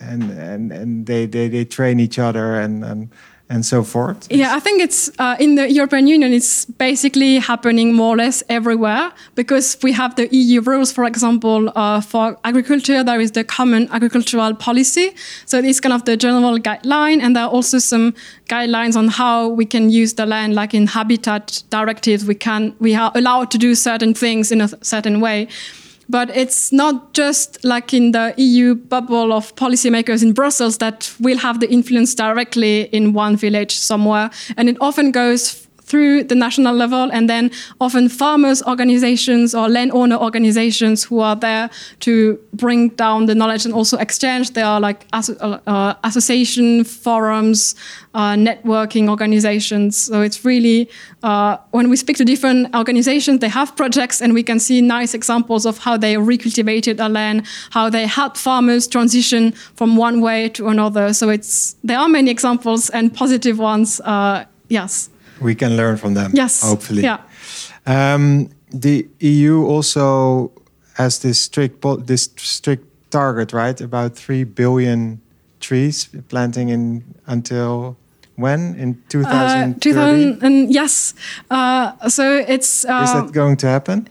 and 0.00 0.30
and 0.30 0.72
and 0.72 1.06
they 1.06 1.26
they, 1.26 1.48
they 1.48 1.64
train 1.64 2.00
each 2.00 2.18
other 2.18 2.60
and 2.60 2.84
and 2.84 3.10
and 3.50 3.64
so 3.64 3.82
forth. 3.82 4.26
Yeah, 4.30 4.54
I 4.54 4.60
think 4.60 4.82
it's 4.82 5.10
uh, 5.18 5.36
in 5.40 5.54
the 5.54 5.70
European 5.72 6.06
Union. 6.06 6.32
It's 6.32 6.66
basically 6.66 7.38
happening 7.38 7.94
more 7.94 8.14
or 8.14 8.16
less 8.16 8.42
everywhere 8.48 9.10
because 9.34 9.78
we 9.82 9.92
have 9.92 10.16
the 10.16 10.28
EU 10.34 10.60
rules. 10.60 10.92
For 10.92 11.04
example, 11.04 11.72
uh, 11.74 12.00
for 12.00 12.36
agriculture, 12.44 13.02
there 13.02 13.20
is 13.20 13.32
the 13.32 13.44
Common 13.44 13.88
Agricultural 13.90 14.54
Policy. 14.54 15.14
So 15.46 15.58
it's 15.58 15.80
kind 15.80 15.92
of 15.92 16.04
the 16.04 16.16
general 16.16 16.58
guideline, 16.58 17.20
and 17.22 17.34
there 17.34 17.44
are 17.44 17.50
also 17.50 17.78
some 17.78 18.14
guidelines 18.48 18.96
on 18.96 19.08
how 19.08 19.48
we 19.48 19.64
can 19.64 19.90
use 19.90 20.14
the 20.14 20.26
land. 20.26 20.54
Like 20.54 20.74
in 20.74 20.86
Habitat 20.86 21.62
directives, 21.70 22.26
we 22.26 22.34
can 22.34 22.74
we 22.80 22.94
are 22.94 23.12
allowed 23.14 23.50
to 23.52 23.58
do 23.58 23.74
certain 23.74 24.14
things 24.14 24.52
in 24.52 24.60
a 24.60 24.68
certain 24.84 25.20
way 25.20 25.48
but 26.08 26.34
it's 26.36 26.72
not 26.72 27.12
just 27.12 27.62
like 27.64 27.92
in 27.92 28.12
the 28.12 28.34
EU 28.36 28.74
bubble 28.74 29.32
of 29.32 29.54
policymakers 29.56 30.22
in 30.22 30.32
Brussels 30.32 30.78
that 30.78 31.12
will 31.20 31.38
have 31.38 31.60
the 31.60 31.70
influence 31.70 32.14
directly 32.14 32.82
in 32.92 33.12
one 33.12 33.36
village 33.36 33.78
somewhere. 33.78 34.30
And 34.56 34.68
it 34.68 34.76
often 34.80 35.12
goes 35.12 35.67
through 35.88 36.24
the 36.24 36.34
national 36.34 36.74
level 36.74 37.10
and 37.12 37.28
then 37.28 37.50
often 37.80 38.08
farmers 38.08 38.62
organizations 38.64 39.54
or 39.54 39.68
landowner 39.68 40.16
organizations 40.16 41.04
who 41.04 41.20
are 41.20 41.36
there 41.36 41.70
to 42.00 42.38
bring 42.52 42.90
down 42.90 43.26
the 43.26 43.34
knowledge 43.34 43.64
and 43.64 43.74
also 43.74 43.96
exchange. 43.98 44.52
There 44.52 44.66
are 44.66 44.80
like 44.80 45.06
uh, 45.12 45.58
uh, 45.66 45.94
association 46.04 46.84
forums 46.84 47.74
uh, 48.14 48.34
networking 48.34 49.08
organizations. 49.08 49.96
So 49.96 50.20
it's 50.20 50.44
really 50.44 50.90
uh, 51.22 51.56
when 51.70 51.88
we 51.88 51.96
speak 51.96 52.16
to 52.18 52.24
different 52.24 52.74
organizations 52.74 53.40
they 53.40 53.48
have 53.48 53.74
projects 53.76 54.20
and 54.20 54.34
we 54.34 54.42
can 54.42 54.60
see 54.60 54.80
nice 54.80 55.14
examples 55.14 55.64
of 55.64 55.78
how 55.78 55.96
they 55.96 56.14
recultivated 56.14 57.00
a 57.00 57.08
land 57.08 57.46
how 57.70 57.88
they 57.90 58.06
help 58.06 58.36
farmers 58.36 58.86
transition 58.86 59.52
from 59.74 59.96
one 59.96 60.20
way 60.20 60.48
to 60.50 60.68
another. 60.68 61.12
So 61.14 61.30
it's 61.30 61.76
there 61.82 61.98
are 61.98 62.08
many 62.08 62.30
examples 62.30 62.90
and 62.90 63.14
positive 63.14 63.58
ones 63.58 64.00
uh, 64.00 64.44
yes 64.68 65.10
we 65.40 65.54
can 65.54 65.76
learn 65.76 65.96
from 65.96 66.14
them. 66.14 66.30
Yes. 66.34 66.62
Hopefully. 66.62 67.02
Yeah. 67.02 67.20
Um, 67.86 68.50
the 68.70 69.08
EU 69.20 69.64
also 69.64 70.52
has 70.94 71.18
this 71.20 71.40
strict 71.40 71.84
this 72.06 72.30
strict 72.36 72.84
target, 73.10 73.52
right? 73.52 73.80
About 73.80 74.16
three 74.16 74.44
billion 74.44 75.20
trees 75.60 76.08
planting 76.28 76.68
in 76.68 77.02
until 77.26 77.96
when 78.36 78.74
in 78.76 79.02
2030? 79.08 79.72
Uh, 79.72 79.78
2000 79.80 80.42
and 80.42 80.72
yes. 80.72 81.14
Uh, 81.50 82.08
so 82.08 82.36
it's. 82.36 82.84
Uh, 82.84 83.02
Is 83.04 83.12
that 83.12 83.32
going 83.32 83.56
to 83.58 83.66
happen? 83.66 84.08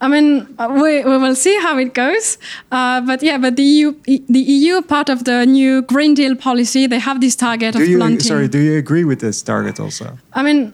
I 0.00 0.08
mean, 0.08 0.54
uh, 0.58 0.68
we, 0.82 1.04
we 1.04 1.18
will 1.18 1.34
see 1.34 1.58
how 1.60 1.76
it 1.78 1.92
goes. 1.92 2.38
Uh, 2.72 3.00
but 3.02 3.22
yeah, 3.22 3.36
but 3.36 3.56
the 3.56 3.62
EU, 3.62 3.94
the 4.04 4.40
EU 4.40 4.80
part 4.80 5.10
of 5.10 5.24
the 5.24 5.44
new 5.44 5.82
Green 5.82 6.14
Deal 6.14 6.34
policy, 6.34 6.86
they 6.86 6.98
have 6.98 7.20
this 7.20 7.36
target 7.36 7.74
do 7.74 7.82
of 7.82 7.88
you, 7.88 7.98
planting. 7.98 8.20
Sorry, 8.20 8.48
do 8.48 8.58
you 8.58 8.78
agree 8.78 9.04
with 9.04 9.20
this 9.20 9.42
target 9.42 9.78
also? 9.78 10.18
I 10.32 10.42
mean, 10.42 10.72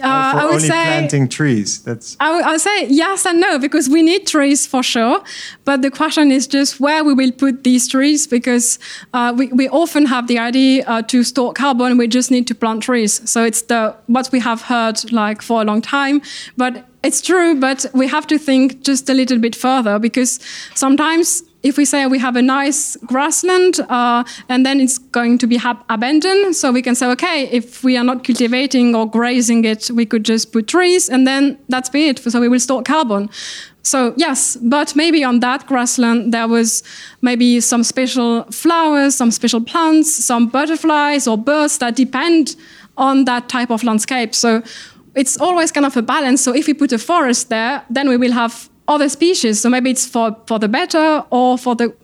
uh, 0.00 0.32
for 0.32 0.38
I 0.38 0.44
would 0.44 0.54
only 0.54 0.68
say 0.68 0.84
planting 0.84 1.28
trees. 1.28 1.82
That's. 1.82 2.16
I 2.20 2.34
would, 2.34 2.44
I 2.44 2.52
would 2.52 2.60
say 2.60 2.86
yes 2.88 3.26
and 3.26 3.40
no 3.40 3.58
because 3.58 3.88
we 3.88 4.02
need 4.02 4.26
trees 4.26 4.66
for 4.66 4.82
sure. 4.82 5.22
But 5.64 5.82
the 5.82 5.90
question 5.90 6.30
is 6.30 6.46
just 6.46 6.80
where 6.80 7.04
we 7.04 7.12
will 7.12 7.32
put 7.32 7.64
these 7.64 7.88
trees 7.88 8.26
because 8.26 8.78
uh, 9.12 9.34
we, 9.36 9.48
we 9.48 9.68
often 9.68 10.06
have 10.06 10.28
the 10.28 10.38
idea 10.38 10.84
uh, 10.86 11.02
to 11.02 11.24
store 11.24 11.52
carbon. 11.52 11.98
We 11.98 12.08
just 12.08 12.30
need 12.30 12.46
to 12.46 12.54
plant 12.54 12.84
trees. 12.84 13.28
So 13.28 13.44
it's 13.44 13.62
the 13.62 13.94
what 14.06 14.30
we 14.32 14.40
have 14.40 14.62
heard 14.62 15.12
like 15.12 15.42
for 15.42 15.62
a 15.62 15.64
long 15.64 15.82
time. 15.82 16.22
But 16.56 16.86
it's 17.02 17.20
true, 17.20 17.58
but 17.58 17.86
we 17.92 18.06
have 18.06 18.26
to 18.28 18.38
think 18.38 18.82
just 18.82 19.10
a 19.10 19.14
little 19.14 19.38
bit 19.38 19.56
further 19.56 19.98
because 19.98 20.38
sometimes 20.74 21.42
if 21.62 21.76
we 21.76 21.84
say 21.84 22.06
we 22.06 22.18
have 22.18 22.36
a 22.36 22.42
nice 22.42 22.96
grassland 23.06 23.80
uh, 23.88 24.24
and 24.48 24.66
then 24.66 24.80
it's 24.80 24.98
going 24.98 25.38
to 25.38 25.46
be 25.46 25.60
abandoned, 25.88 26.56
so 26.56 26.72
we 26.72 26.82
can 26.82 26.94
say, 26.94 27.06
okay, 27.06 27.48
if 27.50 27.84
we 27.84 27.96
are 27.96 28.04
not 28.04 28.24
cultivating 28.24 28.94
or 28.94 29.08
grazing 29.08 29.64
it, 29.64 29.90
we 29.92 30.04
could 30.04 30.24
just 30.24 30.52
put 30.52 30.66
trees 30.68 31.08
and 31.08 31.26
then 31.26 31.58
that's 31.68 31.88
be 31.88 32.08
it. 32.08 32.18
So 32.18 32.40
we 32.40 32.48
will 32.48 32.60
store 32.60 32.82
carbon. 32.82 33.30
So 33.84 34.14
yes, 34.16 34.56
but 34.56 34.94
maybe 34.94 35.24
on 35.24 35.40
that 35.40 35.66
grassland 35.66 36.32
there 36.32 36.46
was 36.46 36.82
maybe 37.20 37.60
some 37.60 37.82
special 37.82 38.44
flowers, 38.44 39.14
some 39.16 39.30
special 39.30 39.60
plants, 39.60 40.24
some 40.24 40.48
butterflies 40.48 41.26
or 41.26 41.36
birds 41.36 41.78
that 41.78 41.96
depend 41.96 42.56
on 42.96 43.24
that 43.24 43.48
type 43.48 43.70
of 43.70 43.82
landscape. 43.82 44.34
So 44.34 44.62
it's 45.14 45.38
always 45.38 45.72
kind 45.72 45.86
of 45.86 45.96
a 45.96 46.02
balance. 46.02 46.42
So 46.42 46.54
if 46.54 46.66
we 46.66 46.74
put 46.74 46.92
a 46.92 46.98
forest 46.98 47.48
there, 47.48 47.84
then 47.90 48.08
we 48.08 48.16
will 48.16 48.32
have 48.32 48.68
other 48.88 49.08
species. 49.08 49.60
So 49.60 49.68
maybe 49.68 49.90
it's 49.90 50.06
for, 50.06 50.36
for 50.46 50.58
the 50.58 50.68
better 50.68 51.24
or 51.30 51.58
for 51.58 51.74
the 51.74 51.94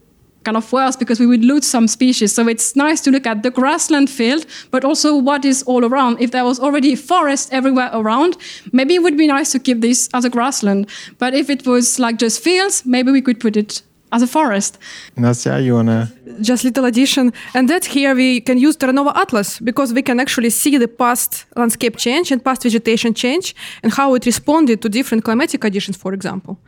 kind 0.45 0.57
of 0.57 0.73
worse 0.73 0.97
because 0.97 1.21
we 1.21 1.27
would 1.27 1.45
lose 1.45 1.67
some 1.67 1.89
species. 1.89 2.35
So 2.35 2.49
it's 2.49 2.75
nice 2.77 3.01
to 3.03 3.11
look 3.11 3.27
at 3.27 3.43
the 3.43 3.51
grassland 3.51 4.09
field, 4.09 4.47
but 4.71 4.85
also 4.85 5.17
what 5.17 5.45
is 5.45 5.63
all 5.65 5.85
around. 5.85 6.21
If 6.21 6.31
there 6.31 6.45
was 6.45 6.61
already 6.61 6.97
forest 6.97 7.53
everywhere 7.53 7.91
around, 7.93 8.37
maybe 8.73 8.95
it 8.95 9.03
would 9.03 9.19
be 9.19 9.27
nice 9.27 9.53
to 9.53 9.59
keep 9.59 9.81
this 9.81 10.09
as 10.15 10.25
a 10.25 10.31
grassland. 10.31 10.89
But 11.19 11.35
if 11.35 11.51
it 11.51 11.67
was 11.67 11.99
like 11.99 12.19
just 12.19 12.43
fields, 12.43 12.87
maybe 12.87 13.11
we 13.11 13.21
could 13.21 13.41
put 13.41 13.57
it 13.57 13.83
as 14.13 14.23
a 14.23 14.27
forest. 14.27 14.79
Nastia, 15.17 15.63
you 15.63 15.75
wanna? 15.75 16.11
just 16.41 16.65
little 16.65 16.85
addition 16.85 17.33
and 17.55 17.69
that 17.69 17.85
here 17.85 18.15
we 18.15 18.41
can 18.41 18.59
use 18.59 18.77
terranova 18.77 19.15
atlas 19.17 19.59
because 19.61 19.93
we 19.93 20.03
can 20.03 20.21
actually 20.21 20.51
see 20.51 20.77
the 20.79 20.89
past 20.89 21.47
landscape 21.57 21.97
change 21.97 22.31
and 22.31 22.45
past 22.45 22.63
vegetation 22.63 23.15
change 23.15 23.55
and 23.83 23.93
how 23.93 24.15
it 24.15 24.25
responded 24.27 24.81
to 24.83 24.89
different 24.89 25.25
climatic 25.25 25.61
conditions 25.61 25.97
for 25.97 26.13
example 26.13 26.59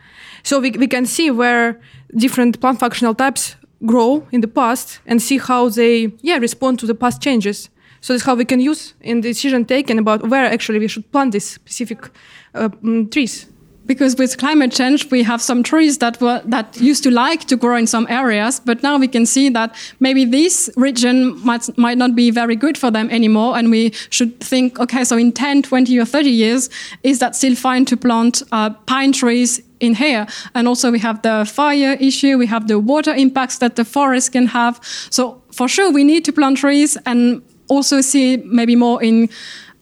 so 0.42 0.60
we, 0.60 0.70
we 0.72 0.86
can 0.86 1.06
see 1.06 1.30
where 1.30 1.80
different 2.16 2.60
plant 2.60 2.78
functional 2.78 3.14
types 3.14 3.56
grow 3.86 4.26
in 4.32 4.40
the 4.40 4.48
past 4.48 5.00
and 5.06 5.22
see 5.22 5.38
how 5.38 5.68
they 5.68 6.12
yeah 6.22 6.38
respond 6.38 6.78
to 6.78 6.86
the 6.86 6.94
past 6.94 7.22
changes 7.22 7.70
so 8.00 8.12
that's 8.12 8.24
how 8.24 8.34
we 8.34 8.44
can 8.44 8.60
use 8.60 8.94
in 9.00 9.20
decision 9.20 9.64
taking 9.64 9.98
about 9.98 10.28
where 10.28 10.46
actually 10.46 10.78
we 10.78 10.88
should 10.88 11.10
plant 11.12 11.32
these 11.32 11.46
specific 11.46 12.10
uh, 12.54 12.68
mm, 12.82 13.10
trees 13.10 13.46
because 13.90 14.14
with 14.14 14.38
climate 14.38 14.70
change 14.70 15.10
we 15.10 15.24
have 15.24 15.42
some 15.42 15.64
trees 15.64 15.98
that 15.98 16.20
were 16.20 16.40
that 16.44 16.80
used 16.80 17.02
to 17.02 17.10
like 17.10 17.44
to 17.46 17.56
grow 17.56 17.74
in 17.74 17.88
some 17.88 18.06
areas 18.08 18.60
but 18.60 18.84
now 18.84 18.96
we 18.96 19.08
can 19.08 19.26
see 19.26 19.48
that 19.48 19.74
maybe 19.98 20.24
this 20.24 20.70
region 20.76 21.16
might 21.44 21.66
might 21.76 21.98
not 21.98 22.14
be 22.14 22.30
very 22.30 22.54
good 22.54 22.78
for 22.78 22.92
them 22.92 23.10
anymore 23.10 23.58
and 23.58 23.68
we 23.68 23.90
should 24.10 24.38
think 24.38 24.78
okay 24.78 25.02
so 25.02 25.16
in 25.16 25.32
10 25.32 25.62
20 25.62 25.98
or 25.98 26.04
30 26.04 26.30
years 26.30 26.70
is 27.02 27.18
that 27.18 27.34
still 27.34 27.56
fine 27.56 27.84
to 27.84 27.96
plant 27.96 28.44
uh, 28.52 28.70
pine 28.86 29.12
trees 29.12 29.60
in 29.80 29.94
here? 29.94 30.26
And 30.54 30.68
also 30.68 30.92
we 30.92 30.98
have 30.98 31.22
the 31.22 31.44
fire 31.44 31.96
issue 31.98 32.38
we 32.38 32.46
have 32.46 32.68
the 32.68 32.78
water 32.78 33.14
impacts 33.14 33.58
that 33.58 33.76
the 33.76 33.84
forest 33.84 34.32
can 34.32 34.46
have. 34.46 34.78
So 35.10 35.42
for 35.50 35.68
sure 35.68 35.90
we 35.90 36.04
need 36.04 36.24
to 36.26 36.32
plant 36.32 36.58
trees 36.58 36.98
and 37.06 37.42
also 37.68 38.02
see 38.02 38.36
maybe 38.36 38.76
more 38.76 39.02
in 39.02 39.28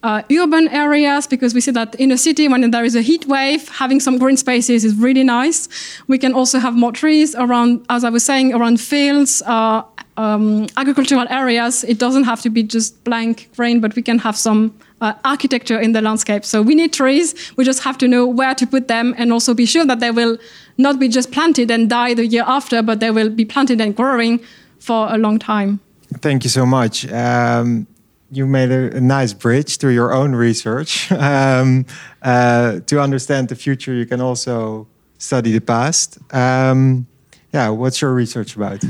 uh, 0.02 0.22
urban 0.30 0.68
areas 0.68 1.26
because 1.26 1.54
we 1.54 1.60
see 1.60 1.72
that 1.72 1.94
in 1.96 2.12
a 2.12 2.18
city 2.18 2.46
when 2.48 2.70
there 2.70 2.84
is 2.84 2.94
a 2.94 3.02
heat 3.02 3.26
wave, 3.26 3.68
having 3.68 4.00
some 4.00 4.18
green 4.18 4.36
spaces 4.36 4.84
is 4.84 4.94
really 4.94 5.24
nice. 5.24 5.68
We 6.06 6.18
can 6.18 6.32
also 6.34 6.58
have 6.58 6.74
more 6.74 6.92
trees 6.92 7.34
around, 7.34 7.84
as 7.88 8.04
I 8.04 8.10
was 8.10 8.24
saying, 8.24 8.54
around 8.54 8.80
fields, 8.80 9.42
uh, 9.42 9.82
um, 10.16 10.66
agricultural 10.76 11.26
areas. 11.30 11.84
It 11.84 11.98
doesn't 11.98 12.24
have 12.24 12.40
to 12.42 12.50
be 12.50 12.62
just 12.62 13.02
blank 13.04 13.50
green, 13.56 13.80
but 13.80 13.96
we 13.96 14.02
can 14.02 14.18
have 14.18 14.36
some 14.36 14.72
uh, 15.00 15.14
architecture 15.24 15.78
in 15.80 15.92
the 15.92 16.00
landscape. 16.00 16.44
So 16.44 16.62
we 16.62 16.74
need 16.74 16.92
trees. 16.92 17.34
We 17.56 17.64
just 17.64 17.82
have 17.82 17.98
to 17.98 18.08
know 18.08 18.26
where 18.26 18.54
to 18.54 18.66
put 18.66 18.88
them 18.88 19.14
and 19.18 19.32
also 19.32 19.54
be 19.54 19.66
sure 19.66 19.86
that 19.86 20.00
they 20.00 20.10
will 20.10 20.38
not 20.76 21.00
be 21.00 21.08
just 21.08 21.32
planted 21.32 21.70
and 21.70 21.90
die 21.90 22.14
the 22.14 22.26
year 22.26 22.44
after, 22.46 22.82
but 22.82 23.00
they 23.00 23.10
will 23.10 23.30
be 23.30 23.44
planted 23.44 23.80
and 23.80 23.96
growing 23.96 24.40
for 24.78 25.12
a 25.12 25.18
long 25.18 25.38
time. 25.38 25.80
Thank 26.20 26.44
you 26.44 26.50
so 26.50 26.64
much. 26.64 27.10
Um, 27.12 27.86
you 28.30 28.46
made 28.46 28.70
a, 28.70 28.96
a, 28.96 29.00
nice 29.00 29.32
bridge 29.32 29.78
to 29.78 29.88
your 29.88 30.12
own 30.12 30.34
research. 30.34 31.10
um, 31.30 31.86
uh, 32.22 32.80
to 32.86 33.00
understand 33.00 33.48
the 33.48 33.56
future, 33.56 33.94
you 33.94 34.06
can 34.06 34.20
also 34.20 34.86
study 35.18 35.52
the 35.52 35.60
past. 35.60 36.18
Um, 36.32 37.06
yeah, 37.52 37.70
what's 37.70 38.00
your 38.00 38.12
research 38.12 38.56
about? 38.56 38.84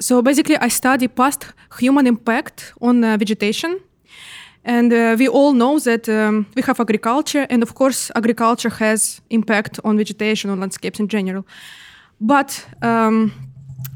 So 0.00 0.22
basically, 0.22 0.56
I 0.56 0.68
study 0.68 1.08
past 1.08 1.46
human 1.78 2.06
impact 2.06 2.72
on 2.80 3.04
uh, 3.04 3.16
vegetation. 3.16 3.80
And 4.64 4.92
uh, 4.92 5.16
we 5.18 5.28
all 5.28 5.52
know 5.52 5.78
that 5.80 6.08
um, 6.08 6.46
we 6.56 6.62
have 6.62 6.80
agriculture, 6.80 7.46
and 7.50 7.62
of 7.62 7.74
course, 7.74 8.10
agriculture 8.14 8.70
has 8.70 9.20
impact 9.28 9.78
on 9.84 9.98
vegetation, 9.98 10.50
on 10.50 10.60
landscapes 10.60 10.98
in 10.98 11.08
general. 11.08 11.44
But 12.18 12.66
um, 12.80 13.32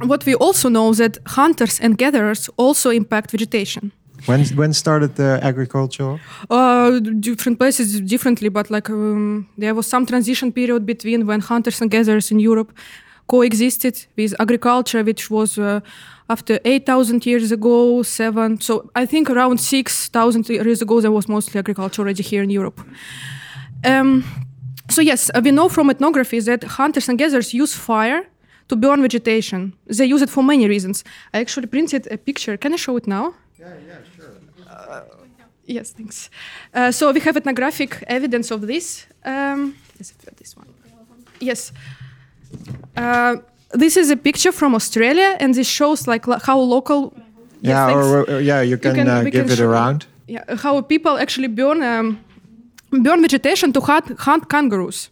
what 0.04 0.26
we 0.26 0.34
also 0.34 0.68
know 0.68 0.92
that 0.94 1.18
hunters 1.26 1.80
and 1.80 1.96
gatherers 1.96 2.50
also 2.56 2.90
impact 2.90 3.30
vegetation. 3.30 3.92
When 4.26 4.44
when 4.56 4.72
started 4.72 5.14
the 5.14 5.38
agriculture? 5.42 6.18
Uh, 6.50 7.00
different 7.20 7.58
places 7.58 8.00
differently, 8.00 8.48
but 8.48 8.70
like 8.70 8.90
um, 8.90 9.48
there 9.56 9.74
was 9.74 9.86
some 9.86 10.06
transition 10.06 10.52
period 10.52 10.84
between 10.84 11.26
when 11.26 11.40
hunters 11.40 11.80
and 11.80 11.90
gatherers 11.90 12.30
in 12.30 12.40
Europe 12.40 12.72
coexisted 13.28 14.06
with 14.16 14.34
agriculture, 14.40 15.04
which 15.04 15.30
was 15.30 15.58
uh, 15.58 15.80
after 16.28 16.58
8,000 16.64 17.24
years 17.26 17.52
ago, 17.52 18.02
seven. 18.02 18.60
So 18.60 18.90
I 18.94 19.06
think 19.06 19.30
around 19.30 19.60
6,000 19.60 20.48
years 20.48 20.82
ago, 20.82 21.00
there 21.00 21.12
was 21.12 21.28
mostly 21.28 21.58
agriculture 21.58 22.02
already 22.02 22.22
here 22.22 22.42
in 22.42 22.50
Europe. 22.50 22.80
Um, 23.84 24.24
so 24.90 25.02
yes, 25.02 25.30
uh, 25.34 25.40
we 25.44 25.50
know 25.50 25.68
from 25.68 25.90
ethnography 25.90 26.40
that 26.40 26.64
hunters 26.64 27.08
and 27.08 27.18
gatherers 27.18 27.52
use 27.54 27.74
fire 27.74 28.26
to 28.68 28.76
burn 28.76 29.02
vegetation. 29.02 29.74
They 29.86 30.06
use 30.06 30.22
it 30.22 30.30
for 30.30 30.42
many 30.42 30.66
reasons. 30.66 31.04
I 31.32 31.40
actually 31.40 31.66
printed 31.66 32.08
a 32.10 32.16
picture. 32.16 32.56
Can 32.56 32.72
I 32.72 32.76
show 32.76 32.96
it 32.96 33.06
now? 33.06 33.34
Yeah, 33.58 33.74
yeah, 33.86 33.98
sure. 34.16 34.34
Uh, 34.70 35.02
yes, 35.66 35.92
thanks. 35.92 36.30
Uh, 36.74 36.92
so 36.92 37.12
we 37.12 37.20
have 37.20 37.36
ethnographic 37.36 38.04
evidence 38.06 38.50
of 38.50 38.60
this. 38.66 39.06
Um, 39.24 39.74
this 39.98 40.56
one. 40.56 40.66
Yes. 41.40 41.72
Uh, 42.96 43.36
this 43.72 43.96
is 43.96 44.10
a 44.10 44.16
picture 44.16 44.52
from 44.52 44.74
Australia, 44.74 45.36
and 45.40 45.54
this 45.54 45.68
shows 45.68 46.06
like 46.06 46.24
how 46.42 46.58
local. 46.58 47.12
Yeah, 47.60 47.88
yes, 47.88 47.96
or, 47.96 48.30
or, 48.30 48.40
yeah, 48.40 48.60
you 48.62 48.78
can, 48.78 48.96
you 48.96 49.04
can 49.04 49.08
uh, 49.08 49.22
give 49.24 49.46
can 49.46 49.50
it 49.50 49.60
around. 49.60 50.06
Yeah, 50.26 50.44
how 50.56 50.80
people 50.80 51.18
actually 51.18 51.48
burn 51.48 51.82
um, 51.82 52.18
burn 52.90 53.20
vegetation 53.20 53.72
to 53.72 53.80
hunt, 53.80 54.18
hunt 54.18 54.48
kangaroos. 54.48 55.10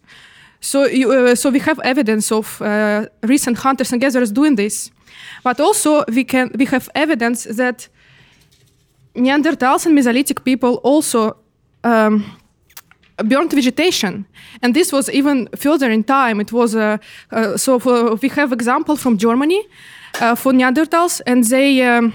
So, 0.60 0.86
you, 0.86 1.12
uh, 1.12 1.34
so 1.34 1.50
we 1.50 1.58
have 1.60 1.80
evidence 1.84 2.32
of 2.32 2.60
uh, 2.62 3.06
recent 3.22 3.58
hunters 3.58 3.92
and 3.92 4.00
gatherers 4.00 4.32
doing 4.32 4.56
this, 4.56 4.90
but 5.42 5.60
also 5.60 6.04
we 6.08 6.24
can 6.24 6.50
we 6.58 6.64
have 6.66 6.88
evidence 6.94 7.44
that 7.44 7.88
Neanderthals 9.16 9.86
and 9.86 9.98
Mesolithic 9.98 10.44
people 10.44 10.80
also 10.82 11.36
um, 11.84 12.24
burned 13.16 13.52
vegetation, 13.52 14.26
and 14.62 14.74
this 14.74 14.92
was 14.92 15.08
even 15.10 15.48
further 15.56 15.90
in 15.90 16.04
time. 16.04 16.40
It 16.40 16.52
was 16.52 16.74
uh, 16.74 16.98
uh, 17.32 17.56
so 17.56 17.78
for, 17.78 18.14
we 18.16 18.28
have 18.28 18.52
example 18.52 18.96
from 18.96 19.16
Germany 19.16 19.64
uh, 20.20 20.34
for 20.34 20.52
Neanderthals, 20.52 21.20
and 21.26 21.44
they. 21.44 21.82
Um, 21.82 22.12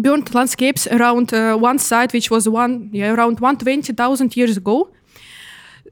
burnt 0.00 0.34
landscapes 0.34 0.86
around 0.86 1.34
uh, 1.34 1.54
one 1.54 1.78
site, 1.78 2.12
which 2.12 2.30
was 2.30 2.48
one 2.48 2.88
yeah, 2.92 3.12
around 3.12 3.40
120,000 3.40 4.36
years 4.36 4.56
ago, 4.56 4.90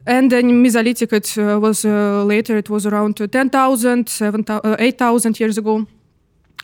and 0.07 0.33
then 0.33 0.65
Mesolithic 0.65 1.13
it 1.13 1.37
uh, 1.39 1.61
was 1.61 1.85
uh, 1.85 2.25
later. 2.25 2.57
It 2.57 2.71
was 2.71 2.87
around 2.87 3.17
10,000, 3.17 4.11
8,000 4.79 5.41
years 5.41 5.59
ago. 5.59 5.87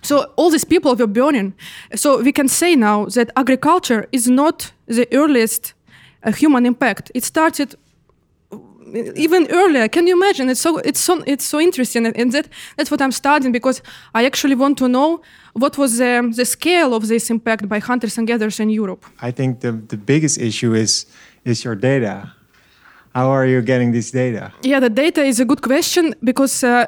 So 0.02 0.32
all 0.36 0.50
these 0.50 0.64
people 0.64 0.94
were 0.94 1.06
burning. 1.06 1.54
So 1.94 2.22
we 2.22 2.32
can 2.32 2.48
say 2.48 2.76
now 2.76 3.06
that 3.06 3.30
agriculture 3.36 4.06
is 4.12 4.28
not 4.28 4.72
the 4.86 5.06
earliest 5.12 5.74
uh, 6.22 6.32
human 6.32 6.66
impact. 6.66 7.10
It 7.14 7.24
started 7.24 7.74
uh, 8.52 8.58
even 9.14 9.46
earlier. 9.50 9.88
Can 9.88 10.06
you 10.06 10.14
imagine? 10.14 10.50
It's 10.50 10.60
so 10.60 10.78
it's 10.78 11.00
so 11.00 11.22
it's 11.26 11.46
so 11.46 11.60
interesting, 11.60 12.06
and 12.06 12.32
that 12.32 12.48
that's 12.76 12.90
what 12.90 13.00
I'm 13.00 13.12
studying 13.12 13.52
because 13.52 13.82
I 14.14 14.26
actually 14.26 14.54
want 14.54 14.78
to 14.78 14.88
know 14.88 15.20
what 15.52 15.76
was 15.76 15.98
the, 15.98 16.32
the 16.36 16.44
scale 16.44 16.94
of 16.94 17.08
this 17.08 17.30
impact 17.30 17.68
by 17.68 17.78
hunters 17.80 18.18
and 18.18 18.26
gatherers 18.26 18.60
in 18.60 18.70
Europe. 18.70 19.04
I 19.20 19.32
think 19.32 19.60
the 19.60 19.72
the 19.72 19.96
biggest 19.96 20.38
issue 20.38 20.74
is 20.74 21.06
is 21.44 21.64
your 21.64 21.74
data. 21.74 22.32
How 23.14 23.30
are 23.30 23.46
you 23.46 23.62
getting 23.62 23.92
this 23.92 24.10
data? 24.10 24.52
Yeah, 24.62 24.80
the 24.80 24.90
data 24.90 25.22
is 25.22 25.40
a 25.40 25.44
good 25.44 25.62
question 25.62 26.14
because 26.22 26.62
uh, 26.62 26.86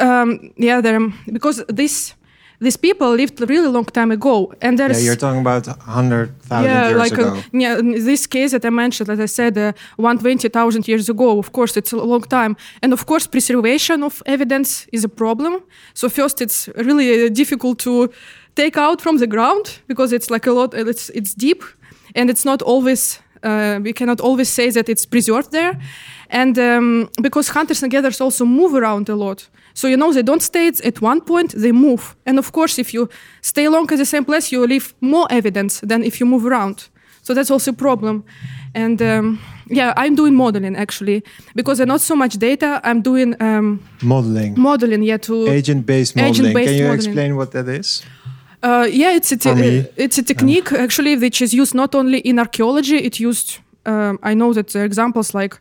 um, 0.00 0.52
yeah, 0.56 0.82
there 0.82 1.00
because 1.32 1.64
this 1.68 2.14
these 2.62 2.76
people 2.76 3.10
lived 3.16 3.40
a 3.42 3.46
really 3.46 3.68
long 3.68 3.84
time 3.84 4.10
ago, 4.12 4.52
and 4.60 4.78
there's 4.78 4.98
yeah, 4.98 5.06
you're 5.06 5.16
talking 5.16 5.40
about 5.40 5.66
hundred 5.66 6.28
thousand 6.42 6.70
yeah, 6.70 6.88
years 6.88 6.98
like 6.98 7.12
ago. 7.12 7.28
Uh, 7.28 7.42
yeah, 7.52 7.74
this 7.82 8.26
case 8.26 8.52
that 8.52 8.64
I 8.64 8.70
mentioned, 8.70 9.10
as 9.10 9.20
I 9.20 9.26
said, 9.26 9.58
uh, 9.58 9.72
one 9.96 10.18
twenty 10.18 10.48
thousand 10.48 10.86
years 10.86 11.08
ago. 11.08 11.38
Of 11.38 11.50
course, 11.52 11.76
it's 11.76 11.92
a 11.92 11.96
long 11.96 12.22
time, 12.22 12.56
and 12.82 12.92
of 12.92 13.04
course, 13.04 13.26
preservation 13.26 14.02
of 14.02 14.22
evidence 14.26 14.86
is 14.92 15.04
a 15.04 15.08
problem. 15.08 15.62
So 15.94 16.08
first, 16.08 16.40
it's 16.40 16.68
really 16.76 17.26
uh, 17.26 17.28
difficult 17.30 17.78
to 17.80 18.10
take 18.54 18.76
out 18.76 19.00
from 19.00 19.18
the 19.18 19.26
ground 19.26 19.80
because 19.88 20.12
it's 20.12 20.30
like 20.30 20.46
a 20.46 20.52
lot. 20.52 20.74
It's 20.74 21.10
it's 21.10 21.34
deep, 21.34 21.64
and 22.14 22.30
it's 22.30 22.44
not 22.44 22.62
always. 22.62 23.20
Uh, 23.44 23.80
we 23.82 23.92
cannot 23.92 24.20
always 24.20 24.48
say 24.48 24.70
that 24.70 24.88
it's 24.88 25.04
preserved 25.04 25.50
there, 25.50 25.76
and 26.32 26.58
um, 26.58 27.08
because 27.20 27.50
hunters 27.50 27.82
and 27.82 27.92
gatherers 27.92 28.20
also 28.20 28.44
move 28.44 28.74
around 28.74 29.08
a 29.08 29.14
lot. 29.14 29.48
So 29.74 29.86
you 29.86 29.96
know 29.96 30.12
they 30.12 30.22
don't 30.22 30.42
stay 30.42 30.68
at 30.84 31.00
one 31.00 31.20
point, 31.20 31.54
they 31.56 31.72
move. 31.72 32.16
And 32.26 32.38
of 32.38 32.52
course, 32.52 32.78
if 32.78 32.92
you 32.92 33.08
stay 33.42 33.68
long 33.68 33.90
at 33.92 33.98
the 33.98 34.04
same 34.04 34.24
place, 34.24 34.50
you 34.50 34.66
leave 34.66 34.94
more 35.00 35.26
evidence 35.30 35.80
than 35.80 36.02
if 36.02 36.20
you 36.20 36.26
move 36.26 36.46
around. 36.46 36.88
So 37.22 37.34
that's 37.34 37.50
also 37.50 37.70
a 37.70 37.74
problem. 37.74 38.24
And 38.74 39.00
um, 39.00 39.38
yeah, 39.68 39.92
I'm 39.96 40.14
doing 40.14 40.34
modeling 40.34 40.76
actually 40.76 41.22
because 41.54 41.78
there's 41.78 41.88
not 41.88 42.00
so 42.00 42.16
much 42.16 42.38
data. 42.38 42.80
I'm 42.82 43.02
doing 43.02 43.36
um, 43.40 43.80
modeling. 44.02 44.54
Modeling, 44.58 45.02
yeah, 45.02 45.18
to 45.18 45.48
agent-based 45.48 46.16
modeling. 46.16 46.34
Agent-based 46.34 46.68
Can 46.68 46.78
you 46.78 46.84
modeling. 46.84 47.10
explain 47.10 47.36
what 47.36 47.52
that 47.52 47.68
is? 47.68 48.02
Uh, 48.62 48.86
yeah, 48.90 49.16
it's 49.16 49.32
a 49.32 49.36
te- 49.36 49.86
it's 49.96 50.18
a 50.18 50.22
technique 50.22 50.72
actually 50.72 51.16
which 51.16 51.42
is 51.42 51.52
used 51.52 51.74
not 51.74 51.94
only 51.94 52.18
in 52.18 52.38
archaeology. 52.38 52.96
It 52.96 53.20
used 53.20 53.58
um, 53.86 54.18
I 54.22 54.34
know 54.34 54.52
that 54.52 54.68
there 54.68 54.82
are 54.82 54.86
examples 54.86 55.34
like, 55.34 55.58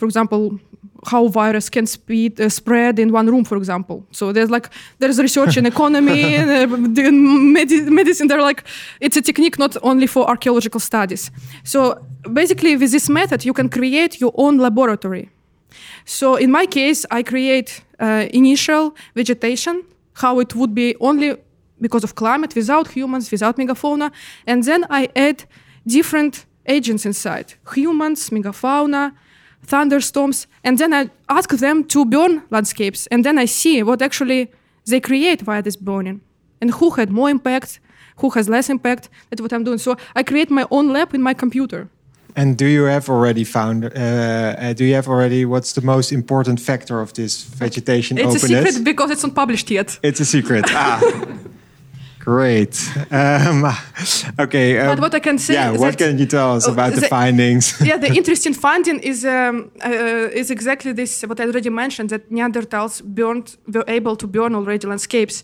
for 0.00 0.06
example, 0.06 0.58
how 1.06 1.28
virus 1.28 1.68
can 1.70 1.86
speed, 1.86 2.40
uh, 2.40 2.48
spread 2.48 2.98
in 2.98 3.12
one 3.12 3.26
room, 3.26 3.44
for 3.44 3.56
example. 3.56 4.06
So 4.10 4.32
there's 4.32 4.50
like 4.50 4.70
there's 4.98 5.18
research 5.18 5.56
in 5.56 5.66
economy, 5.66 6.34
and, 6.40 6.50
uh, 6.72 7.02
in 7.08 7.52
medi- 7.52 7.90
medicine. 7.90 8.26
They're 8.28 8.42
like 8.50 8.64
it's 9.00 9.16
a 9.16 9.22
technique 9.22 9.58
not 9.58 9.76
only 9.82 10.06
for 10.06 10.22
archaeological 10.28 10.80
studies. 10.80 11.30
So 11.64 11.80
basically, 12.32 12.76
with 12.76 12.90
this 12.90 13.08
method, 13.08 13.44
you 13.44 13.52
can 13.52 13.68
create 13.68 14.20
your 14.20 14.32
own 14.34 14.58
laboratory. 14.58 15.28
So 16.04 16.36
in 16.36 16.50
my 16.50 16.66
case, 16.66 17.06
I 17.10 17.22
create 17.22 17.82
uh, 18.00 18.26
initial 18.32 18.94
vegetation, 19.14 19.84
how 20.14 20.40
it 20.40 20.54
would 20.54 20.74
be 20.74 20.96
only 21.00 21.36
because 21.80 22.04
of 22.04 22.14
climate, 22.14 22.54
without 22.54 22.88
humans, 22.88 23.30
without 23.30 23.56
megafauna, 23.56 24.10
and 24.46 24.64
then 24.64 24.84
I 24.90 25.08
add 25.14 25.44
different 25.86 26.46
agents 26.66 27.04
inside: 27.04 27.54
humans, 27.74 28.30
megafauna, 28.30 29.12
thunderstorms, 29.62 30.46
and 30.64 30.78
then 30.78 30.92
I 30.92 31.10
ask 31.28 31.50
them 31.50 31.84
to 31.84 32.04
burn 32.04 32.42
landscapes, 32.50 33.06
and 33.08 33.24
then 33.24 33.38
I 33.38 33.46
see 33.46 33.82
what 33.82 34.02
actually 34.02 34.48
they 34.86 35.00
create 35.00 35.42
via 35.42 35.62
this 35.62 35.76
burning, 35.76 36.20
and 36.60 36.70
who 36.72 36.90
had 36.90 37.10
more 37.10 37.30
impact, 37.30 37.80
who 38.16 38.30
has 38.30 38.48
less 38.48 38.68
impact. 38.68 39.08
That's 39.28 39.40
what 39.42 39.52
I'm 39.52 39.64
doing. 39.64 39.78
So 39.78 39.96
I 40.16 40.22
create 40.22 40.50
my 40.50 40.66
own 40.70 40.92
lab 40.92 41.14
in 41.14 41.22
my 41.22 41.34
computer. 41.34 41.88
And 42.36 42.56
do 42.56 42.64
you 42.66 42.84
have 42.84 43.08
already 43.08 43.44
found? 43.44 43.84
Uh, 43.84 43.88
uh, 43.90 44.72
do 44.72 44.84
you 44.84 44.94
have 44.94 45.08
already? 45.08 45.44
What's 45.44 45.72
the 45.72 45.80
most 45.82 46.12
important 46.12 46.60
factor 46.60 47.00
of 47.00 47.12
this 47.12 47.42
vegetation 47.42 48.18
It's 48.18 48.26
openness? 48.26 48.44
a 48.44 48.72
secret 48.72 48.84
because 48.84 49.10
it's 49.10 49.22
not 49.24 49.34
published 49.34 49.70
yet. 49.70 49.98
It's 50.02 50.20
a 50.20 50.24
secret. 50.24 50.64
ah, 50.68 51.00
great. 52.30 52.74
Um, 53.10 53.64
okay. 54.44 54.78
Um, 54.78 54.86
But 54.88 55.00
what 55.00 55.14
I 55.14 55.20
can 55.20 55.38
say 55.38 55.54
yeah. 55.54 55.78
What 55.78 55.96
can 55.98 56.18
you 56.18 56.26
tell 56.26 56.56
us 56.56 56.66
Oh, 56.68 56.72
about 56.72 56.92
the 56.94 57.00
the- 57.00 57.08
findings? 57.08 57.74
yeah, 57.90 58.00
the 58.00 58.08
interesting 58.20 58.54
finding 58.54 59.00
is 59.02 59.24
um, 59.24 59.70
uh, 59.84 60.38
is 60.40 60.50
exactly 60.50 60.92
this. 60.94 61.22
What 61.28 61.40
I 61.40 61.44
already 61.44 61.70
mentioned 61.70 62.10
that 62.10 62.30
Neanderthals 62.30 63.02
burned 63.02 63.56
were 63.74 63.84
able 63.88 64.16
to 64.16 64.26
burn 64.26 64.54
already 64.54 64.86
landscapes. 64.86 65.42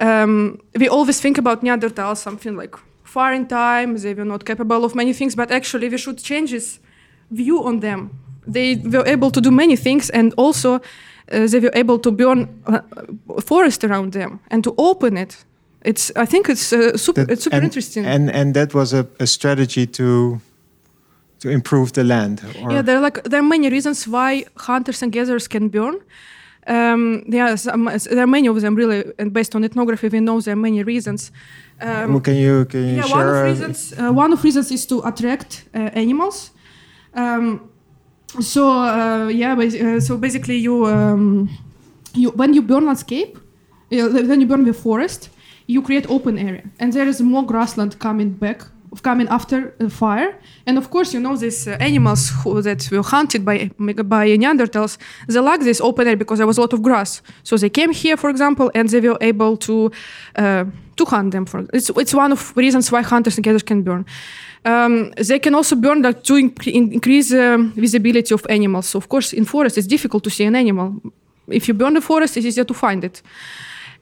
Um, 0.00 0.58
we 0.78 0.88
always 0.88 1.20
think 1.20 1.38
about 1.38 1.62
Neanderthals 1.62 2.18
something 2.18 2.56
like 2.60 2.76
far 3.04 3.32
in 3.34 3.46
time. 3.46 3.96
They 3.98 4.14
were 4.14 4.28
not 4.28 4.44
capable 4.44 4.84
of 4.84 4.94
many 4.94 5.12
things, 5.14 5.34
but 5.36 5.50
actually 5.50 5.88
we 5.88 5.98
should 5.98 6.18
change 6.22 6.50
this 6.50 6.80
view 7.30 7.64
on 7.66 7.80
them. 7.80 8.10
They 8.52 8.76
were 8.76 9.06
able 9.12 9.30
to 9.30 9.40
do 9.40 9.50
many 9.50 9.76
things, 9.76 10.10
and 10.10 10.32
also 10.36 10.74
uh, 10.74 11.46
they 11.50 11.60
were 11.60 11.80
able 11.80 11.98
to 11.98 12.10
burn 12.10 12.48
uh, 12.66 12.80
forest 13.46 13.84
around 13.84 14.12
them 14.12 14.38
and 14.50 14.62
to 14.64 14.74
open 14.76 15.16
it. 15.16 15.44
It's 15.82 16.12
I 16.16 16.26
think 16.26 16.48
it's 16.48 16.72
uh, 16.72 16.96
super. 16.96 17.24
That- 17.24 17.32
it's 17.32 17.44
super 17.44 17.56
and, 17.56 17.64
interesting. 17.64 18.06
And 18.06 18.30
and 18.30 18.54
that 18.54 18.74
was 18.74 18.92
a, 18.92 19.06
a 19.18 19.26
strategy 19.26 19.86
to 19.86 20.40
to 21.40 21.48
improve 21.48 21.92
the 21.92 22.04
land. 22.04 22.42
Or 22.62 22.72
Yeah, 22.72 22.82
there 22.82 22.96
are 22.96 23.00
like 23.00 23.22
there 23.22 23.40
are 23.40 23.48
many 23.48 23.68
reasons 23.70 24.06
why 24.06 24.44
hunters 24.56 25.02
and 25.02 25.12
gatherers 25.12 25.48
can 25.48 25.68
burn. 25.68 26.00
Um, 26.66 27.24
yeah, 27.26 27.56
some, 27.56 27.86
there 27.86 28.22
are 28.22 28.26
many 28.26 28.46
of 28.46 28.60
them 28.60 28.74
really, 28.74 29.04
and 29.18 29.32
based 29.32 29.54
on 29.54 29.64
ethnography, 29.64 30.08
we 30.08 30.20
know 30.20 30.40
there 30.40 30.52
are 30.52 30.60
many 30.60 30.82
reasons. 30.82 31.32
Um, 31.80 32.12
Well, 32.12 32.20
can 32.20 32.36
you 32.36 32.64
can 32.66 32.80
you 32.80 32.96
yeah, 32.96 33.06
one 33.10 33.28
of 33.28 33.44
reasons. 33.44 33.92
Uh, 33.92 34.12
one 34.12 34.32
of 34.32 34.44
reasons 34.44 34.70
is 34.70 34.86
to 34.86 35.00
attract 35.04 35.64
uh, 35.74 35.78
animals. 35.94 36.50
Um, 37.14 37.70
so 38.40 38.68
uh, 38.68 39.28
yeah, 39.28 39.56
uh, 39.58 40.00
so 40.00 40.16
basically 40.18 40.58
you 40.58 40.86
um, 40.86 41.48
you 42.14 42.30
when 42.36 42.54
you 42.54 42.62
burn 42.62 42.84
landscape, 42.84 43.38
when 43.90 44.40
you 44.40 44.46
burn 44.46 44.64
the 44.64 44.74
forest, 44.74 45.30
you 45.70 45.82
create 45.82 46.06
open 46.08 46.38
area, 46.38 46.62
and 46.78 46.92
there 46.92 47.08
is 47.08 47.20
more 47.20 47.44
grassland 47.46 47.98
coming 47.98 48.30
back, 48.38 48.58
coming 49.02 49.28
after 49.28 49.72
the 49.78 49.88
fire. 49.88 50.34
And 50.66 50.78
of 50.78 50.90
course, 50.90 51.14
you 51.14 51.20
know 51.20 51.36
these 51.36 51.70
uh, 51.70 51.76
animals 51.80 52.30
who, 52.42 52.62
that 52.62 52.88
were 52.90 53.02
hunted 53.02 53.44
by 53.44 53.70
by 54.04 54.36
Neanderthals, 54.36 54.98
they 55.26 55.40
like 55.40 55.62
this 55.62 55.80
open 55.80 56.06
area 56.06 56.16
because 56.16 56.38
there 56.38 56.46
was 56.46 56.58
a 56.58 56.60
lot 56.60 56.72
of 56.72 56.80
grass. 56.82 57.22
So 57.42 57.56
they 57.56 57.70
came 57.70 57.92
here, 57.92 58.16
for 58.16 58.30
example, 58.30 58.70
and 58.74 58.88
they 58.88 59.00
were 59.00 59.18
able 59.20 59.56
to 59.56 59.90
uh, 60.36 60.64
to 60.96 61.04
hunt 61.04 61.30
them. 61.30 61.46
For 61.46 61.66
it's 61.72 61.90
it's 61.96 62.14
one 62.14 62.32
of 62.32 62.52
reasons 62.56 62.90
why 62.92 63.02
hunters 63.02 63.36
and 63.36 63.44
gatherers 63.44 63.64
can 63.64 63.82
burn. 63.82 64.04
Um, 64.64 65.12
they 65.28 65.38
can 65.38 65.54
also 65.54 65.76
burn 65.76 66.02
like, 66.02 66.22
to 66.22 66.34
inc- 66.34 66.72
increase 66.72 67.32
um, 67.32 67.72
visibility 67.76 68.34
of 68.34 68.44
animals. 68.48 68.86
So 68.90 68.98
of 68.98 69.08
course, 69.08 69.36
in 69.36 69.44
forest, 69.44 69.78
it's 69.78 69.88
difficult 69.88 70.22
to 70.22 70.30
see 70.30 70.46
an 70.46 70.54
animal. 70.54 70.92
If 71.46 71.66
you 71.68 71.74
burn 71.74 71.94
the 71.94 72.00
forest, 72.00 72.36
it's 72.36 72.46
easier 72.46 72.66
to 72.66 72.74
find 72.74 73.04
it. 73.04 73.22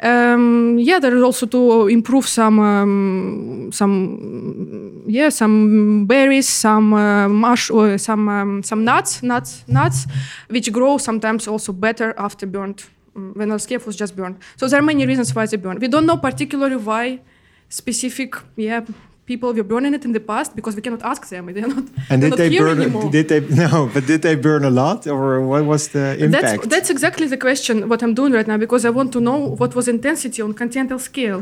Um, 0.01 0.79
yeah, 0.79 1.01
there 1.01 1.17
is 1.17 1.23
also 1.23 1.47
to 1.47 1.89
improve 1.89 2.29
some 2.29 2.61
um, 2.61 3.71
some 3.73 5.03
yeah 5.09 5.29
some 5.29 6.07
berries, 6.07 6.49
some 6.49 6.95
uh, 6.95 7.29
mush, 7.29 7.69
or 7.71 7.99
some 7.99 8.29
um, 8.29 8.63
some 8.63 8.85
nuts, 8.85 9.23
nuts, 9.23 9.65
nuts, 9.67 10.07
which 10.49 10.73
grow 10.73 10.99
sometimes 10.99 11.49
also 11.49 11.73
better 11.73 12.15
after 12.17 12.47
burned 12.47 12.85
when 13.15 13.49
landscape 13.49 13.85
was 13.87 13.97
just 13.97 14.15
burned. 14.15 14.37
So 14.57 14.69
there 14.69 14.79
are 14.79 14.83
many 14.83 15.05
reasons 15.05 15.35
why 15.35 15.47
they 15.47 15.57
burn. 15.57 15.81
We 15.81 15.89
don't 15.89 16.07
know 16.07 16.17
particularly 16.17 16.77
why 16.77 17.21
specific 17.69 18.35
yeah 18.57 18.83
people 19.31 19.49
were 19.57 19.69
burning 19.73 19.95
it 19.99 20.05
in 20.09 20.13
the 20.19 20.25
past 20.33 20.51
because 20.59 20.75
we 20.79 20.83
cannot 20.87 21.03
ask 21.13 21.23
them. 21.29 21.45
They're 21.57 21.73
not, 21.77 21.85
and 22.11 22.19
did 22.23 22.31
not 22.31 22.39
they 22.41 22.49
burn? 22.59 22.81
anymore. 22.81 23.11
Did 23.17 23.27
they 23.29 23.41
no? 23.65 23.91
But 23.95 24.05
did 24.11 24.21
they 24.27 24.37
burn 24.47 24.63
a 24.65 24.71
lot, 24.83 25.07
or 25.07 25.27
what 25.53 25.65
was 25.73 25.83
the 25.97 26.07
impact? 26.25 26.45
That's 26.47 26.67
that's 26.75 26.91
exactly 26.97 27.27
the 27.35 27.41
question 27.47 27.75
what 27.91 28.01
I'm 28.05 28.15
doing 28.21 28.33
right 28.39 28.49
now 28.53 28.59
because 28.65 28.83
I 28.89 28.91
want 28.99 29.11
to 29.13 29.21
know 29.29 29.39
what 29.61 29.71
was 29.79 29.87
intensity 29.89 30.41
on 30.47 30.51
continental 30.63 30.99
scale. 31.11 31.41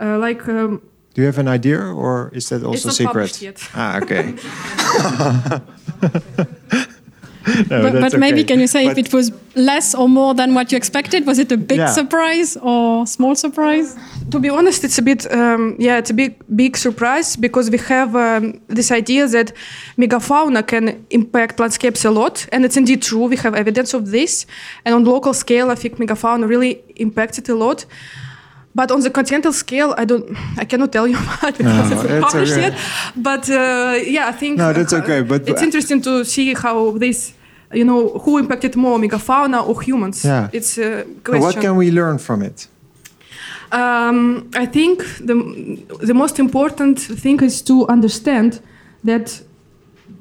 Uh, 0.00 0.18
like 0.26 0.42
um, 0.48 0.70
Do 1.14 1.20
you 1.22 1.26
have 1.32 1.40
an 1.44 1.48
idea, 1.58 1.78
or 2.02 2.30
is 2.38 2.48
that 2.48 2.62
also 2.62 2.88
it's 2.88 3.00
not 3.00 3.12
secret? 3.12 3.42
yet. 3.42 3.58
Ah, 3.74 4.00
okay. 4.02 4.24
No, 7.70 7.82
but, 7.82 8.00
but 8.00 8.18
maybe 8.18 8.40
okay. 8.40 8.48
can 8.54 8.60
you 8.60 8.66
say 8.66 8.84
But- 8.86 8.98
if 8.98 9.06
it 9.06 9.12
was 9.14 9.32
less 9.54 9.94
or 9.94 10.08
more 10.08 10.34
than 10.34 10.54
what 10.54 10.70
you 10.72 10.76
expected? 10.76 11.26
Was 11.26 11.38
it 11.38 11.52
a 11.52 11.56
big 11.56 11.78
Yeah. 11.78 11.86
surprise 11.92 12.56
or 12.62 13.06
small 13.06 13.34
surprise? 13.34 13.96
to 14.30 14.38
be 14.40 14.48
honest, 14.48 14.84
it's 14.84 14.98
a 14.98 15.02
bit 15.02 15.26
um, 15.32 15.76
yeah, 15.78 15.98
it's 15.98 16.10
a 16.10 16.14
big 16.14 16.32
big 16.56 16.76
surprise 16.76 17.36
because 17.36 17.70
we 17.70 17.78
have 17.78 18.16
um, 18.16 18.60
this 18.68 18.90
idea 18.90 19.26
that 19.28 19.52
megafauna 19.98 20.62
can 20.66 21.04
impact 21.10 21.60
landscapes 21.60 22.04
a 22.04 22.10
lot, 22.10 22.46
and 22.52 22.64
it's 22.64 22.76
indeed 22.76 23.02
true. 23.02 23.26
We 23.28 23.36
have 23.36 23.54
evidence 23.54 23.94
of 23.94 24.10
this, 24.10 24.46
and 24.84 24.94
on 24.94 25.04
local 25.04 25.34
scale, 25.34 25.70
I 25.70 25.74
think 25.74 25.98
megafauna 25.98 26.48
really 26.48 26.82
impacts 26.96 27.38
it 27.38 27.48
a 27.48 27.54
lot. 27.54 27.84
But 28.74 28.90
on 28.90 29.00
the 29.00 29.10
continental 29.10 29.52
scale, 29.52 29.94
I 29.96 30.04
don't, 30.04 30.24
I 30.58 30.64
cannot 30.64 30.90
tell 30.92 31.06
you 31.06 31.16
much 31.42 31.58
because 31.58 31.90
No, 31.90 32.00
it's 32.02 32.24
published 32.26 32.52
okay. 32.52 32.62
yet. 32.62 32.74
But 33.14 33.48
uh, 33.48 33.94
yeah, 34.06 34.28
I 34.28 34.32
think 34.32 34.58
No, 34.58 34.72
that's 34.72 34.92
okay, 34.92 35.22
but- 35.22 35.48
it's 35.48 35.62
interesting 35.62 36.02
to 36.02 36.24
see 36.24 36.54
how 36.54 36.98
this, 36.98 37.34
you 37.72 37.84
know, 37.84 38.08
who 38.24 38.38
impacted 38.38 38.74
more, 38.76 38.98
megafauna 38.98 39.66
or 39.68 39.80
humans. 39.80 40.24
Yeah. 40.24 40.48
It's 40.52 40.76
a 40.78 41.04
question. 41.22 41.40
what 41.42 41.60
can 41.60 41.76
we 41.76 41.90
learn 41.90 42.18
from 42.18 42.42
it? 42.42 42.68
Um, 43.72 44.50
I 44.54 44.66
think 44.66 45.02
the 45.26 45.34
the 46.06 46.14
most 46.14 46.38
important 46.38 46.98
thing 47.00 47.40
is 47.42 47.62
to 47.62 47.86
understand 47.88 48.60
that 49.04 49.42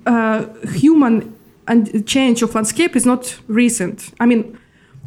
uh, 0.08 0.46
human 0.74 1.34
and 1.68 2.06
change 2.08 2.42
of 2.44 2.56
landscape 2.56 2.96
is 2.96 3.06
not 3.06 3.40
recent. 3.48 4.12
I 4.20 4.26
mean, 4.26 4.58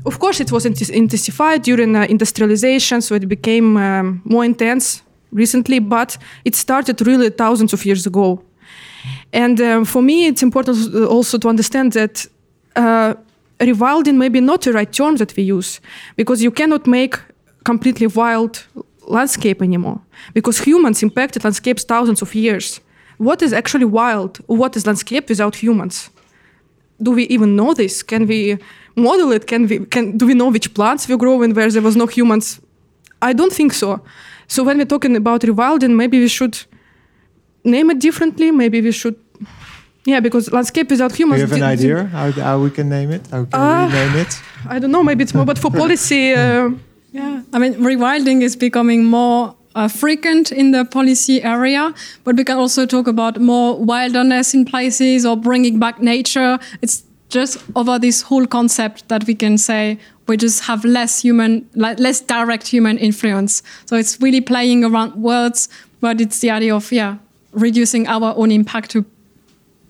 of 0.07 0.19
course, 0.19 0.41
it 0.41 0.53
was 0.53 0.65
intensified 0.65 1.63
during 1.63 1.97
uh, 1.97 2.07
industrialization, 2.09 3.03
so 3.03 3.15
it 3.15 3.29
became 3.29 3.77
um, 3.77 4.23
more 4.25 4.45
intense 4.45 5.03
recently. 5.33 5.81
But 5.81 6.17
it 6.45 6.55
started 6.55 7.05
really 7.07 7.31
thousands 7.31 7.73
of 7.73 7.85
years 7.85 8.07
ago. 8.07 8.41
And 9.33 9.61
um, 9.61 9.85
for 9.85 10.03
me, 10.03 10.27
it's 10.27 10.43
important 10.43 10.95
also 10.95 11.39
to 11.39 11.49
understand 11.49 11.93
that 11.93 12.27
uh, 12.77 13.15
rewilding 13.59 14.17
may 14.17 14.29
be 14.29 14.41
not 14.41 14.63
the 14.63 14.73
right 14.73 14.93
term 14.93 15.17
that 15.17 15.37
we 15.37 15.43
use 15.43 15.81
because 16.17 16.43
you 16.43 16.51
cannot 16.53 16.87
make 16.87 17.19
completely 17.65 18.07
wild 18.07 18.65
landscape 19.09 19.63
anymore 19.63 20.01
because 20.35 20.59
humans 20.59 21.03
impacted 21.03 21.45
landscapes 21.45 21.85
thousands 21.85 22.23
of 22.23 22.35
years. 22.35 22.81
What 23.19 23.43
is 23.43 23.53
actually 23.53 23.87
wild? 23.87 24.39
What 24.47 24.77
is 24.77 24.87
landscape 24.87 25.29
without 25.29 25.57
humans? 25.57 26.11
Do 27.03 27.13
we 27.13 27.25
even 27.25 27.57
know 27.57 27.75
this? 27.75 28.03
Can 28.03 28.27
we 28.27 28.59
model 28.97 29.33
it? 29.33 29.47
Can 29.47 29.67
we 29.69 29.79
can 29.87 30.17
do 30.17 30.27
we 30.27 30.35
know 30.35 30.49
which 30.51 30.73
plants 30.75 31.09
were 31.09 31.17
growing 31.17 31.55
where 31.55 31.71
there 31.71 31.83
was 31.83 31.97
no 31.97 32.07
humans? 32.07 32.61
I 33.23 33.33
don't 33.33 33.53
think 33.53 33.73
so. 33.73 34.01
So 34.49 34.63
when 34.65 34.79
we're 34.79 34.85
talking 34.97 35.17
about 35.17 35.41
rewilding, 35.43 35.95
maybe 35.97 36.19
we 36.21 36.29
should 36.29 36.57
name 37.65 37.91
it 37.91 37.99
differently. 37.99 38.51
Maybe 38.51 38.81
we 38.81 38.93
should, 38.93 39.17
yeah, 40.05 40.21
because 40.21 40.53
landscape 40.53 40.91
without 40.91 41.11
Do 41.13 41.17
humans. 41.17 41.41
you 41.41 41.47
have 41.47 41.53
an 41.57 41.61
di- 41.61 41.67
di- 41.67 41.73
idea 41.83 42.05
how, 42.05 42.31
how 42.33 42.59
we 42.61 42.71
can 42.71 42.89
name 42.89 43.11
it? 43.11 43.27
How 43.31 43.45
can 43.45 43.61
Uh, 43.61 43.87
we 43.87 43.93
name 43.93 44.17
it? 44.25 44.41
I 44.69 44.79
don't 44.79 44.91
know. 44.93 45.03
Maybe 45.03 45.23
it's 45.25 45.35
more, 45.35 45.45
but 45.47 45.59
for 45.59 45.71
policy, 45.85 46.33
uh, 46.35 46.71
Yeah, 47.13 47.41
I 47.55 47.59
mean, 47.59 47.75
rewilding 47.75 48.43
is 48.43 48.57
becoming 48.57 49.05
more 49.05 49.55
uh, 49.75 49.89
frequent 49.89 50.53
in 50.53 50.73
the 50.73 50.85
policy 50.85 51.43
area, 51.43 51.95
but 52.25 52.37
we 52.37 52.45
can 52.45 52.59
also 52.59 52.85
talk 52.87 53.07
about 53.09 53.41
more 53.41 53.79
wilderness 53.93 54.53
in 54.55 54.65
places 54.65 55.25
or 55.25 55.35
bringing 55.37 55.79
back 55.79 56.01
nature. 56.03 56.59
It's 56.83 57.03
just 57.29 57.59
over 57.75 57.99
this 57.99 58.23
whole 58.23 58.47
concept 58.47 59.09
that 59.09 59.27
we 59.27 59.35
can 59.35 59.59
say 59.59 59.99
we 60.27 60.37
just 60.37 60.65
have 60.65 60.85
less 60.85 61.23
human, 61.23 61.69
like 61.75 61.99
less 61.99 62.21
direct 62.21 62.67
human 62.69 62.99
influence. 62.99 63.63
So 63.87 63.97
it's 63.97 64.21
really 64.21 64.41
playing 64.41 64.85
around 64.85 65.15
words, 65.15 65.69
but 66.01 66.21
it's 66.21 66.41
the 66.41 66.51
idea 66.51 66.75
of 66.75 66.93
yeah 66.93 67.19
reducing 67.53 68.07
our 68.07 68.35
own 68.37 68.51
impact 68.51 68.91
to 68.91 69.05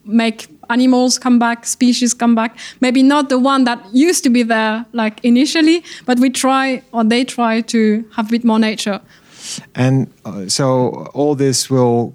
make 0.04 0.48
animals 0.70 1.18
come 1.18 1.38
back, 1.38 1.66
species 1.66 2.14
come 2.14 2.34
back. 2.34 2.56
Maybe 2.80 3.02
not 3.02 3.28
the 3.28 3.38
one 3.38 3.64
that 3.64 3.84
used 3.92 4.24
to 4.24 4.30
be 4.30 4.42
there 4.42 4.86
like 4.92 5.24
initially, 5.24 5.84
but 6.04 6.18
we 6.18 6.30
try 6.30 6.82
or 6.92 7.04
they 7.04 7.24
try 7.24 7.60
to 7.62 8.04
have 8.14 8.28
a 8.28 8.30
bit 8.30 8.44
more 8.44 8.58
nature. 8.58 9.00
And 9.74 10.12
uh, 10.24 10.48
so 10.48 11.08
all 11.14 11.34
this 11.34 11.70
will, 11.70 12.14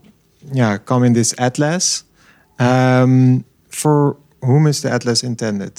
yeah, 0.53 0.77
come 0.77 1.03
in 1.03 1.13
this 1.13 1.33
atlas. 1.37 2.03
Um, 2.59 3.45
for 3.69 4.17
whom 4.41 4.67
is 4.67 4.81
the 4.81 4.91
atlas 4.91 5.23
intended? 5.23 5.73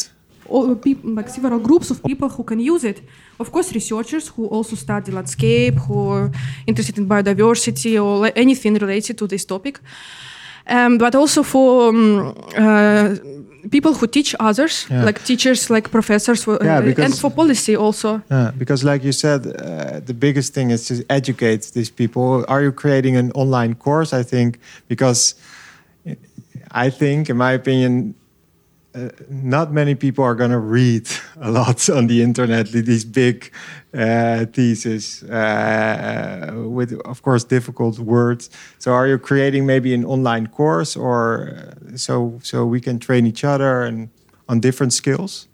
all 0.48 0.74
people, 0.74 1.10
like 1.14 1.28
several 1.30 1.58
groups 1.58 1.90
of 1.90 2.02
people 2.04 2.28
who 2.28 2.42
can 2.44 2.60
use 2.60 2.84
it. 2.84 3.00
Of 3.40 3.50
course, 3.50 3.72
researchers 3.72 4.28
who 4.28 4.46
also 4.46 4.76
study 4.76 5.10
landscape, 5.10 5.76
who 5.88 6.08
are 6.10 6.30
interested 6.66 6.98
in 6.98 7.06
biodiversity 7.08 7.96
or 8.02 8.30
anything 8.36 8.74
related 8.74 9.16
to 9.18 9.26
this 9.26 9.44
topic. 9.46 9.80
Um, 10.68 10.98
but 10.98 11.14
also 11.14 11.42
for 11.42 11.88
um, 11.88 12.34
uh, 12.56 13.14
people 13.70 13.94
who 13.94 14.06
teach 14.06 14.34
others, 14.38 14.86
Yeah. 14.90 15.04
like 15.04 15.24
teachers, 15.24 15.70
like 15.70 15.90
professors, 15.90 16.46
Yeah, 16.46 16.54
uh, 16.78 16.80
because- 16.82 17.04
and 17.04 17.14
for 17.18 17.30
policy 17.30 17.74
also. 17.76 18.20
Yeah, 18.30 18.50
because 18.58 18.84
like 18.84 19.02
you 19.04 19.12
said, 19.12 19.46
uh, 19.46 20.00
the 20.04 20.14
biggest 20.14 20.52
thing 20.54 20.70
is 20.70 20.86
to 20.88 20.94
educate 21.08 21.62
these 21.72 21.90
people. 21.90 22.44
Are 22.48 22.62
you 22.62 22.72
creating 22.72 23.16
an 23.16 23.30
online 23.34 23.74
course? 23.74 24.12
I 24.20 24.22
think 24.22 24.58
because 24.88 25.34
I 26.86 26.90
think, 26.90 27.28
in 27.30 27.36
my 27.36 27.52
opinion, 27.52 28.14
uh, 28.94 29.08
not 29.28 29.72
many 29.72 29.94
people 29.94 30.22
are 30.22 30.34
going 30.34 30.50
to 30.50 30.58
read 30.58 31.08
a 31.40 31.50
lot 31.50 31.88
on 31.96 32.06
the 32.06 32.22
internet 32.22 32.68
these 32.68 33.04
big 33.04 33.50
uh, 33.94 34.44
theses 34.46 35.22
uh, 35.24 36.52
with, 36.54 36.92
of 37.04 37.22
course, 37.22 37.44
difficult 37.44 37.98
words. 37.98 38.50
So, 38.78 38.92
are 38.92 39.06
you 39.06 39.18
creating 39.18 39.66
maybe 39.66 39.94
an 39.94 40.04
online 40.04 40.46
course, 40.46 40.96
or 40.96 41.50
uh, 41.50 41.96
so 41.96 42.38
so 42.42 42.66
we 42.66 42.80
can 42.80 42.98
train 42.98 43.26
each 43.26 43.44
other 43.44 43.82
and 43.82 44.10
on 44.48 44.60
different 44.60 44.92
skills? 44.92 45.48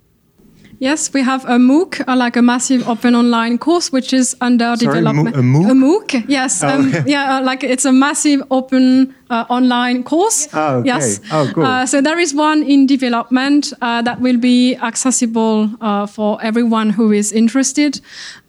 Yes, 0.80 1.12
we 1.12 1.22
have 1.22 1.44
a 1.44 1.58
MOOC, 1.58 2.04
uh, 2.06 2.16
like 2.16 2.36
a 2.36 2.42
massive 2.42 2.88
open 2.88 3.16
online 3.16 3.58
course, 3.58 3.90
which 3.90 4.12
is 4.12 4.36
under 4.40 4.76
Sorry, 4.76 5.00
development. 5.00 5.34
A 5.34 5.40
MOOC? 5.40 5.70
A 5.70 5.74
MOOC, 5.74 6.24
yes. 6.28 6.62
Oh, 6.62 6.68
um. 6.68 6.94
Yeah, 7.06 7.38
uh, 7.38 7.42
like 7.42 7.64
it's 7.64 7.84
a 7.84 7.92
massive 7.92 8.42
open 8.50 9.14
uh, 9.30 9.44
online 9.48 10.02
course. 10.02 10.48
Oh, 10.52 10.76
okay. 10.78 10.86
Yes. 10.86 11.20
Oh, 11.32 11.50
cool. 11.54 11.64
Uh, 11.64 11.86
so 11.86 12.00
there 12.00 12.18
is 12.18 12.34
one 12.34 12.62
in 12.62 12.86
development 12.86 13.72
uh, 13.80 14.02
that 14.02 14.20
will 14.20 14.38
be 14.38 14.76
accessible 14.76 15.70
uh, 15.80 16.06
for 16.06 16.38
everyone 16.42 16.90
who 16.90 17.12
is 17.12 17.32
interested. 17.32 18.00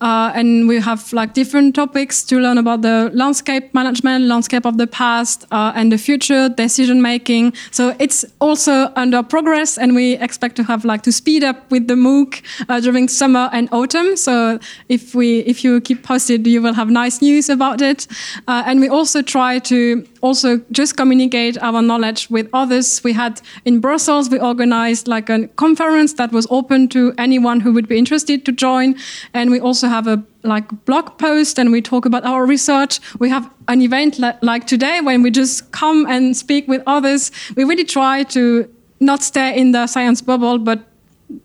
Uh, 0.01 0.31
and 0.33 0.67
we 0.67 0.79
have 0.79 1.11
like 1.11 1.33
different 1.33 1.75
topics 1.75 2.23
to 2.23 2.39
learn 2.39 2.57
about 2.57 2.81
the 2.81 3.11
landscape 3.13 3.73
management, 3.73 4.25
landscape 4.25 4.65
of 4.65 4.77
the 4.77 4.87
past, 4.87 5.45
uh, 5.51 5.73
and 5.75 5.91
the 5.91 5.97
future 5.97 6.47
decision 6.49 7.01
making. 7.01 7.53
So 7.71 7.95
it's 7.99 8.23
also 8.39 8.91
under 8.95 9.21
progress, 9.23 9.77
and 9.77 9.95
we 9.95 10.13
expect 10.13 10.55
to 10.55 10.63
have 10.63 10.85
like 10.85 11.03
to 11.03 11.11
speed 11.11 11.43
up 11.43 11.69
with 11.69 11.87
the 11.87 11.95
MOOC 11.95 12.41
uh, 12.69 12.79
during 12.79 13.09
summer 13.09 13.49
and 13.51 13.67
autumn. 13.73 14.15
So 14.15 14.59
if 14.87 15.13
we 15.13 15.39
if 15.39 15.63
you 15.63 15.81
keep 15.81 16.03
posted, 16.03 16.47
you 16.47 16.61
will 16.61 16.73
have 16.73 16.89
nice 16.89 17.21
news 17.21 17.49
about 17.49 17.81
it. 17.81 18.07
Uh, 18.47 18.63
and 18.65 18.79
we 18.79 18.87
also 18.87 19.21
try 19.21 19.59
to 19.59 20.07
also 20.21 20.61
just 20.71 20.97
communicate 20.97 21.57
our 21.61 21.81
knowledge 21.81 22.29
with 22.29 22.49
others. 22.53 23.03
We 23.03 23.13
had 23.13 23.41
in 23.65 23.79
Brussels, 23.79 24.29
we 24.29 24.39
organized 24.39 25.07
like 25.07 25.29
a 25.29 25.47
conference 25.49 26.13
that 26.13 26.31
was 26.31 26.47
open 26.49 26.87
to 26.89 27.13
anyone 27.17 27.59
who 27.59 27.71
would 27.73 27.87
be 27.87 27.97
interested 27.97 28.45
to 28.45 28.51
join. 28.51 28.95
And 29.33 29.51
we 29.51 29.59
also 29.59 29.87
have 29.87 30.07
a 30.07 30.23
like 30.43 30.85
blog 30.85 31.17
post 31.17 31.59
and 31.59 31.71
we 31.71 31.81
talk 31.81 32.05
about 32.05 32.25
our 32.25 32.45
research. 32.45 32.99
We 33.19 33.29
have 33.29 33.49
an 33.67 33.81
event 33.81 34.19
like 34.41 34.67
today 34.67 35.01
when 35.01 35.21
we 35.21 35.31
just 35.31 35.71
come 35.71 36.05
and 36.07 36.35
speak 36.35 36.67
with 36.67 36.81
others. 36.87 37.31
We 37.55 37.63
really 37.63 37.85
try 37.85 38.23
to 38.23 38.69
not 38.99 39.23
stay 39.23 39.57
in 39.57 39.71
the 39.71 39.87
science 39.87 40.21
bubble, 40.21 40.57
but 40.57 40.79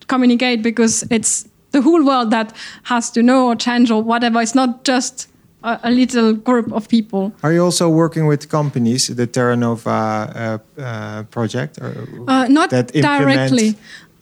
communicate 0.06 0.62
because 0.62 1.04
it's 1.10 1.48
the 1.72 1.82
whole 1.82 2.04
world 2.04 2.30
that 2.30 2.52
has 2.84 3.10
to 3.10 3.22
know 3.22 3.48
or 3.48 3.56
change 3.56 3.90
or 3.90 4.02
whatever. 4.02 4.40
It's 4.40 4.54
not 4.54 4.84
just 4.84 5.28
a, 5.64 5.80
a 5.82 5.90
little 5.90 6.32
group 6.48 6.72
of 6.72 6.86
people. 6.88 7.32
Are 7.42 7.52
you 7.52 7.64
also 7.64 7.88
working 7.88 8.26
with 8.28 8.48
companies, 8.48 9.08
the 9.08 9.26
Terra 9.26 9.56
Nova 9.56 9.90
uh, 9.90 10.80
uh, 10.80 11.22
project, 11.36 11.78
or 11.82 11.90
Uh, 12.28 12.46
not 12.48 12.68
that 12.70 12.92
directly. 12.92 13.68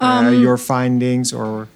uh, 0.00 0.06
Um, 0.06 0.34
your 0.46 0.56
findings, 0.58 1.32
or 1.32 1.66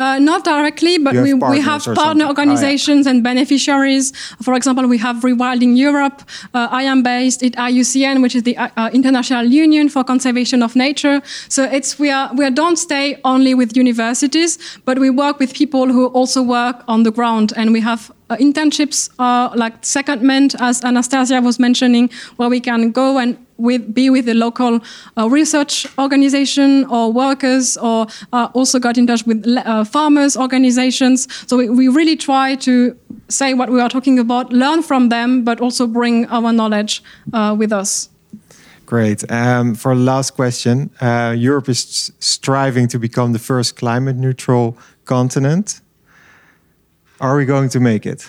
Uh, 0.00 0.18
not 0.18 0.42
directly, 0.44 0.98
but 0.98 1.14
have 1.14 1.22
we, 1.24 1.32
we 1.34 1.60
have 1.60 1.82
partner 1.94 2.24
Oh, 2.24 2.28
yeah. 2.28 2.34
organizations 2.34 3.06
and 3.06 3.22
beneficiaries. 3.22 4.12
For 4.42 4.54
example, 4.54 4.84
we 4.94 4.98
have 4.98 5.16
Rewilding 5.22 5.72
Europe. 5.78 6.18
Uh, 6.52 6.80
I 6.80 6.82
am 6.92 7.02
based 7.02 7.40
at 7.46 7.52
IUCN, 7.70 8.20
which 8.24 8.34
is 8.34 8.42
the 8.42 8.56
uh, 8.58 8.90
International 8.92 9.44
Union 9.64 9.88
for 9.88 10.02
Conservation 10.04 10.60
of 10.62 10.74
Nature. 10.74 11.16
So 11.48 11.60
it's 11.76 11.90
we 12.02 12.08
are 12.18 12.28
we 12.38 12.44
don't 12.50 12.78
stay 12.88 13.06
only 13.22 13.54
with 13.54 13.76
universities, 13.84 14.58
but 14.84 14.98
we 14.98 15.08
work 15.24 15.38
with 15.38 15.50
people 15.62 15.86
who 15.96 16.04
also 16.18 16.40
work 16.42 16.76
on 16.86 17.04
the 17.04 17.12
ground, 17.18 17.52
and 17.56 17.70
we 17.72 17.80
have. 17.80 18.02
Uh, 18.28 18.36
internships 18.36 19.08
are 19.18 19.54
like 19.56 19.82
secondment, 19.82 20.56
as 20.60 20.82
Anastasia 20.84 21.40
was 21.40 21.58
mentioning, 21.58 22.10
where 22.36 22.48
we 22.48 22.60
can 22.60 22.90
go 22.90 23.18
and 23.18 23.36
with, 23.56 23.94
be 23.94 24.10
with 24.10 24.26
the 24.26 24.34
local 24.34 24.80
uh, 25.16 25.28
research 25.30 25.86
organization 25.98 26.84
or 26.86 27.12
workers, 27.12 27.76
or 27.76 28.06
uh, 28.32 28.48
also 28.52 28.78
got 28.78 28.98
in 28.98 29.06
touch 29.06 29.24
with 29.26 29.46
uh, 29.46 29.84
farmers 29.84 30.36
organizations. 30.36 31.28
So 31.48 31.56
we, 31.56 31.68
we 31.68 31.88
really 31.88 32.16
try 32.16 32.56
to 32.56 32.96
say 33.28 33.54
what 33.54 33.70
we 33.70 33.80
are 33.80 33.88
talking 33.88 34.18
about, 34.18 34.52
learn 34.52 34.82
from 34.82 35.08
them, 35.08 35.44
but 35.44 35.60
also 35.60 35.86
bring 35.86 36.26
our 36.26 36.52
knowledge 36.52 37.02
uh, 37.32 37.54
with 37.58 37.72
us. 37.72 38.08
great. 38.86 39.30
Um, 39.30 39.74
for 39.74 39.94
last 39.94 40.32
question, 40.32 40.90
uh, 41.00 41.34
Europe 41.36 41.68
is 41.68 42.12
striving 42.20 42.88
to 42.88 42.98
become 42.98 43.32
the 43.32 43.38
first 43.38 43.76
climate 43.76 44.16
neutral 44.16 44.76
continent. 45.04 45.80
Are 47.20 47.36
we 47.36 47.44
going 47.44 47.68
to 47.70 47.80
make 47.80 48.06
it? 48.06 48.28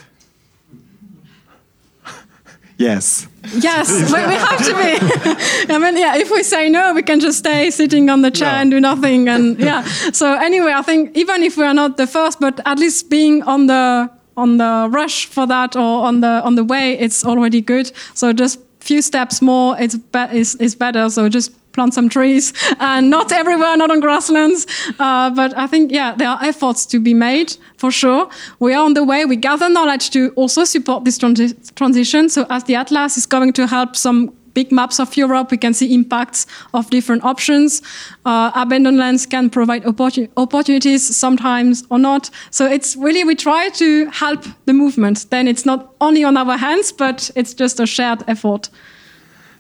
yes. 2.78 3.28
Yes, 3.54 3.90
we, 4.14 4.26
we 4.26 4.34
have 4.34 4.66
to 4.66 4.74
be. 4.74 5.74
I 5.74 5.78
mean, 5.78 5.98
yeah, 5.98 6.18
if 6.18 6.32
we 6.32 6.44
say 6.44 6.70
no, 6.70 6.94
we 6.94 7.04
can 7.04 7.20
just 7.20 7.40
stay 7.40 7.70
sitting 7.72 8.10
on 8.10 8.22
the 8.22 8.32
chair 8.32 8.50
and 8.50 8.72
do 8.72 8.80
nothing. 8.80 9.28
And 9.30 9.60
yeah, 9.60 9.84
so 10.12 10.34
anyway, 10.34 10.74
I 10.74 10.82
think 10.82 11.16
even 11.16 11.44
if 11.44 11.58
we 11.58 11.64
are 11.64 11.74
not 11.74 11.98
the 11.98 12.08
first, 12.08 12.40
but 12.40 12.60
at 12.66 12.80
least 12.80 13.10
being 13.10 13.44
on 13.44 13.68
the 13.68 14.10
on 14.36 14.58
the 14.58 14.88
rush 14.92 15.26
for 15.26 15.48
that 15.48 15.76
or 15.76 16.06
on 16.06 16.22
the 16.22 16.42
on 16.44 16.56
the 16.56 16.64
way, 16.64 16.98
it's 17.00 17.26
already 17.26 17.62
good. 17.62 17.92
So 18.14 18.34
just 18.34 18.60
few 18.80 19.02
steps 19.02 19.42
more, 19.42 19.76
it's 19.80 19.96
be- 19.96 20.38
is 20.38 20.56
is 20.56 20.76
better. 20.76 21.10
So 21.10 21.30
just 21.30 21.52
plant 21.78 21.94
some 21.94 22.10
trees 22.10 22.54
and 22.80 23.10
not 23.10 23.32
everywhere, 23.32 23.78
not 23.78 23.92
on 23.92 24.00
grasslands. 24.00 24.66
Uh, 25.00 25.30
but 25.30 25.56
I 25.56 25.68
think, 25.68 25.92
yeah, 25.92 26.16
there 26.16 26.30
are 26.30 26.40
efforts 26.44 26.86
to 26.88 27.00
be 27.00 27.14
made 27.14 27.56
for 27.78 27.92
sure. 27.92 28.28
We 28.60 28.74
are 28.74 28.84
on 28.84 28.96
the 28.96 29.04
way. 29.04 29.26
We 29.26 29.36
gather 29.36 29.70
knowledge 29.70 30.10
to 30.12 30.32
also 30.36 30.66
support 30.66 31.06
this 31.06 31.18
transi- 31.20 31.56
transition. 31.76 32.30
So 32.30 32.46
as 32.50 32.64
the 32.64 32.76
Atlas 32.76 33.18
is 33.18 33.28
going 33.28 33.54
to 33.54 33.68
help 33.68 33.96
some 33.96 34.34
big 34.56 34.72
maps 34.72 35.00
of 35.00 35.16
Europe, 35.16 35.52
we 35.52 35.58
can 35.58 35.74
see 35.74 35.94
impacts 35.94 36.48
of 36.74 36.90
different 36.90 37.24
options. 37.24 37.84
Uh, 38.26 38.50
abandoned 38.56 38.98
lands 38.98 39.28
can 39.28 39.52
provide 39.52 39.84
opportu- 39.84 40.30
opportunities 40.36 41.16
sometimes 41.16 41.84
or 41.92 42.00
not. 42.00 42.32
So 42.50 42.66
it's 42.66 42.96
really, 42.96 43.24
we 43.24 43.36
try 43.36 43.70
to 43.70 44.06
help 44.08 44.46
the 44.66 44.74
movement. 44.74 45.30
Then 45.30 45.48
it's 45.48 45.64
not 45.64 45.94
only 46.02 46.24
on 46.24 46.38
our 46.38 46.58
hands, 46.58 46.92
but 46.92 47.30
it's 47.36 47.54
just 47.54 47.80
a 47.80 47.86
shared 47.86 48.24
effort. 48.28 48.70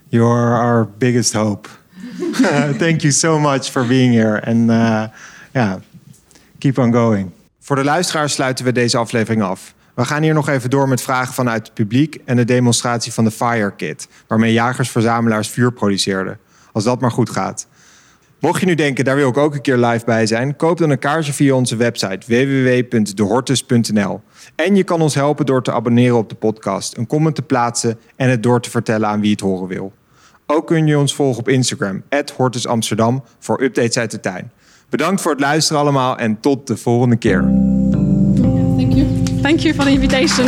You're 0.09 0.55
our 0.55 0.85
biggest 0.85 1.33
hope. 1.33 1.67
Thank 2.77 3.01
you 3.01 3.11
so 3.11 3.39
much 3.39 3.69
for 3.69 3.87
being 3.87 4.13
here. 4.13 4.45
And 4.45 4.69
uh, 4.69 5.03
yeah, 5.53 5.75
keep 6.57 6.77
on 6.77 6.93
going. 6.93 7.31
Voor 7.59 7.75
de 7.75 7.83
luisteraars 7.83 8.33
sluiten 8.33 8.65
we 8.65 8.71
deze 8.71 8.97
aflevering 8.97 9.43
af. 9.43 9.73
We 9.95 10.05
gaan 10.05 10.23
hier 10.23 10.33
nog 10.33 10.49
even 10.49 10.69
door 10.69 10.87
met 10.87 11.01
vragen 11.01 11.33
vanuit 11.33 11.65
het 11.65 11.73
publiek 11.73 12.17
en 12.25 12.35
de 12.35 12.45
demonstratie 12.45 13.13
van 13.13 13.23
de 13.23 13.31
Fire 13.31 13.75
Kit, 13.75 14.07
waarmee 14.27 14.53
jagers-verzamelaars 14.53 15.49
vuur 15.49 15.71
produceerden. 15.71 16.39
Als 16.71 16.83
dat 16.83 17.01
maar 17.01 17.11
goed 17.11 17.29
gaat. 17.29 17.67
Mocht 18.39 18.59
je 18.59 18.65
nu 18.65 18.75
denken, 18.75 19.05
daar 19.05 19.15
wil 19.15 19.29
ik 19.29 19.37
ook 19.37 19.53
een 19.53 19.61
keer 19.61 19.77
live 19.77 20.05
bij 20.05 20.25
zijn, 20.25 20.55
koop 20.55 20.77
dan 20.77 20.89
een 20.89 20.99
kaartje 20.99 21.33
via 21.33 21.53
onze 21.53 21.75
website 21.75 22.25
www.dehortus.nl. 22.27 24.21
En 24.55 24.75
je 24.75 24.83
kan 24.83 25.01
ons 25.01 25.15
helpen 25.15 25.45
door 25.45 25.63
te 25.63 25.71
abonneren 25.71 26.17
op 26.17 26.29
de 26.29 26.35
podcast, 26.35 26.97
een 26.97 27.07
comment 27.07 27.35
te 27.35 27.41
plaatsen 27.41 27.99
en 28.15 28.29
het 28.29 28.43
door 28.43 28.61
te 28.61 28.69
vertellen 28.69 29.07
aan 29.07 29.21
wie 29.21 29.31
het 29.31 29.39
horen 29.39 29.67
wil. 29.67 29.93
Ook 30.47 30.67
kun 30.67 30.87
je 30.87 30.97
ons 30.97 31.15
volgen 31.15 31.39
op 31.39 31.49
Instagram, 31.49 32.03
@hortusamsterdam, 32.35 33.23
voor 33.39 33.61
updates 33.61 33.97
uit 33.97 34.11
de 34.11 34.19
tuin. 34.19 34.51
Bedankt 34.89 35.21
voor 35.21 35.31
het 35.31 35.39
luisteren 35.39 35.81
allemaal 35.81 36.17
en 36.17 36.39
tot 36.39 36.67
de 36.67 36.77
volgende 36.77 37.15
keer. 37.15 37.41
Thank 38.77 38.93
you. 38.93 39.07
Thank 39.41 39.59
you 39.59 39.73
for 39.73 39.83
the 39.83 39.91
invitation. 39.91 40.45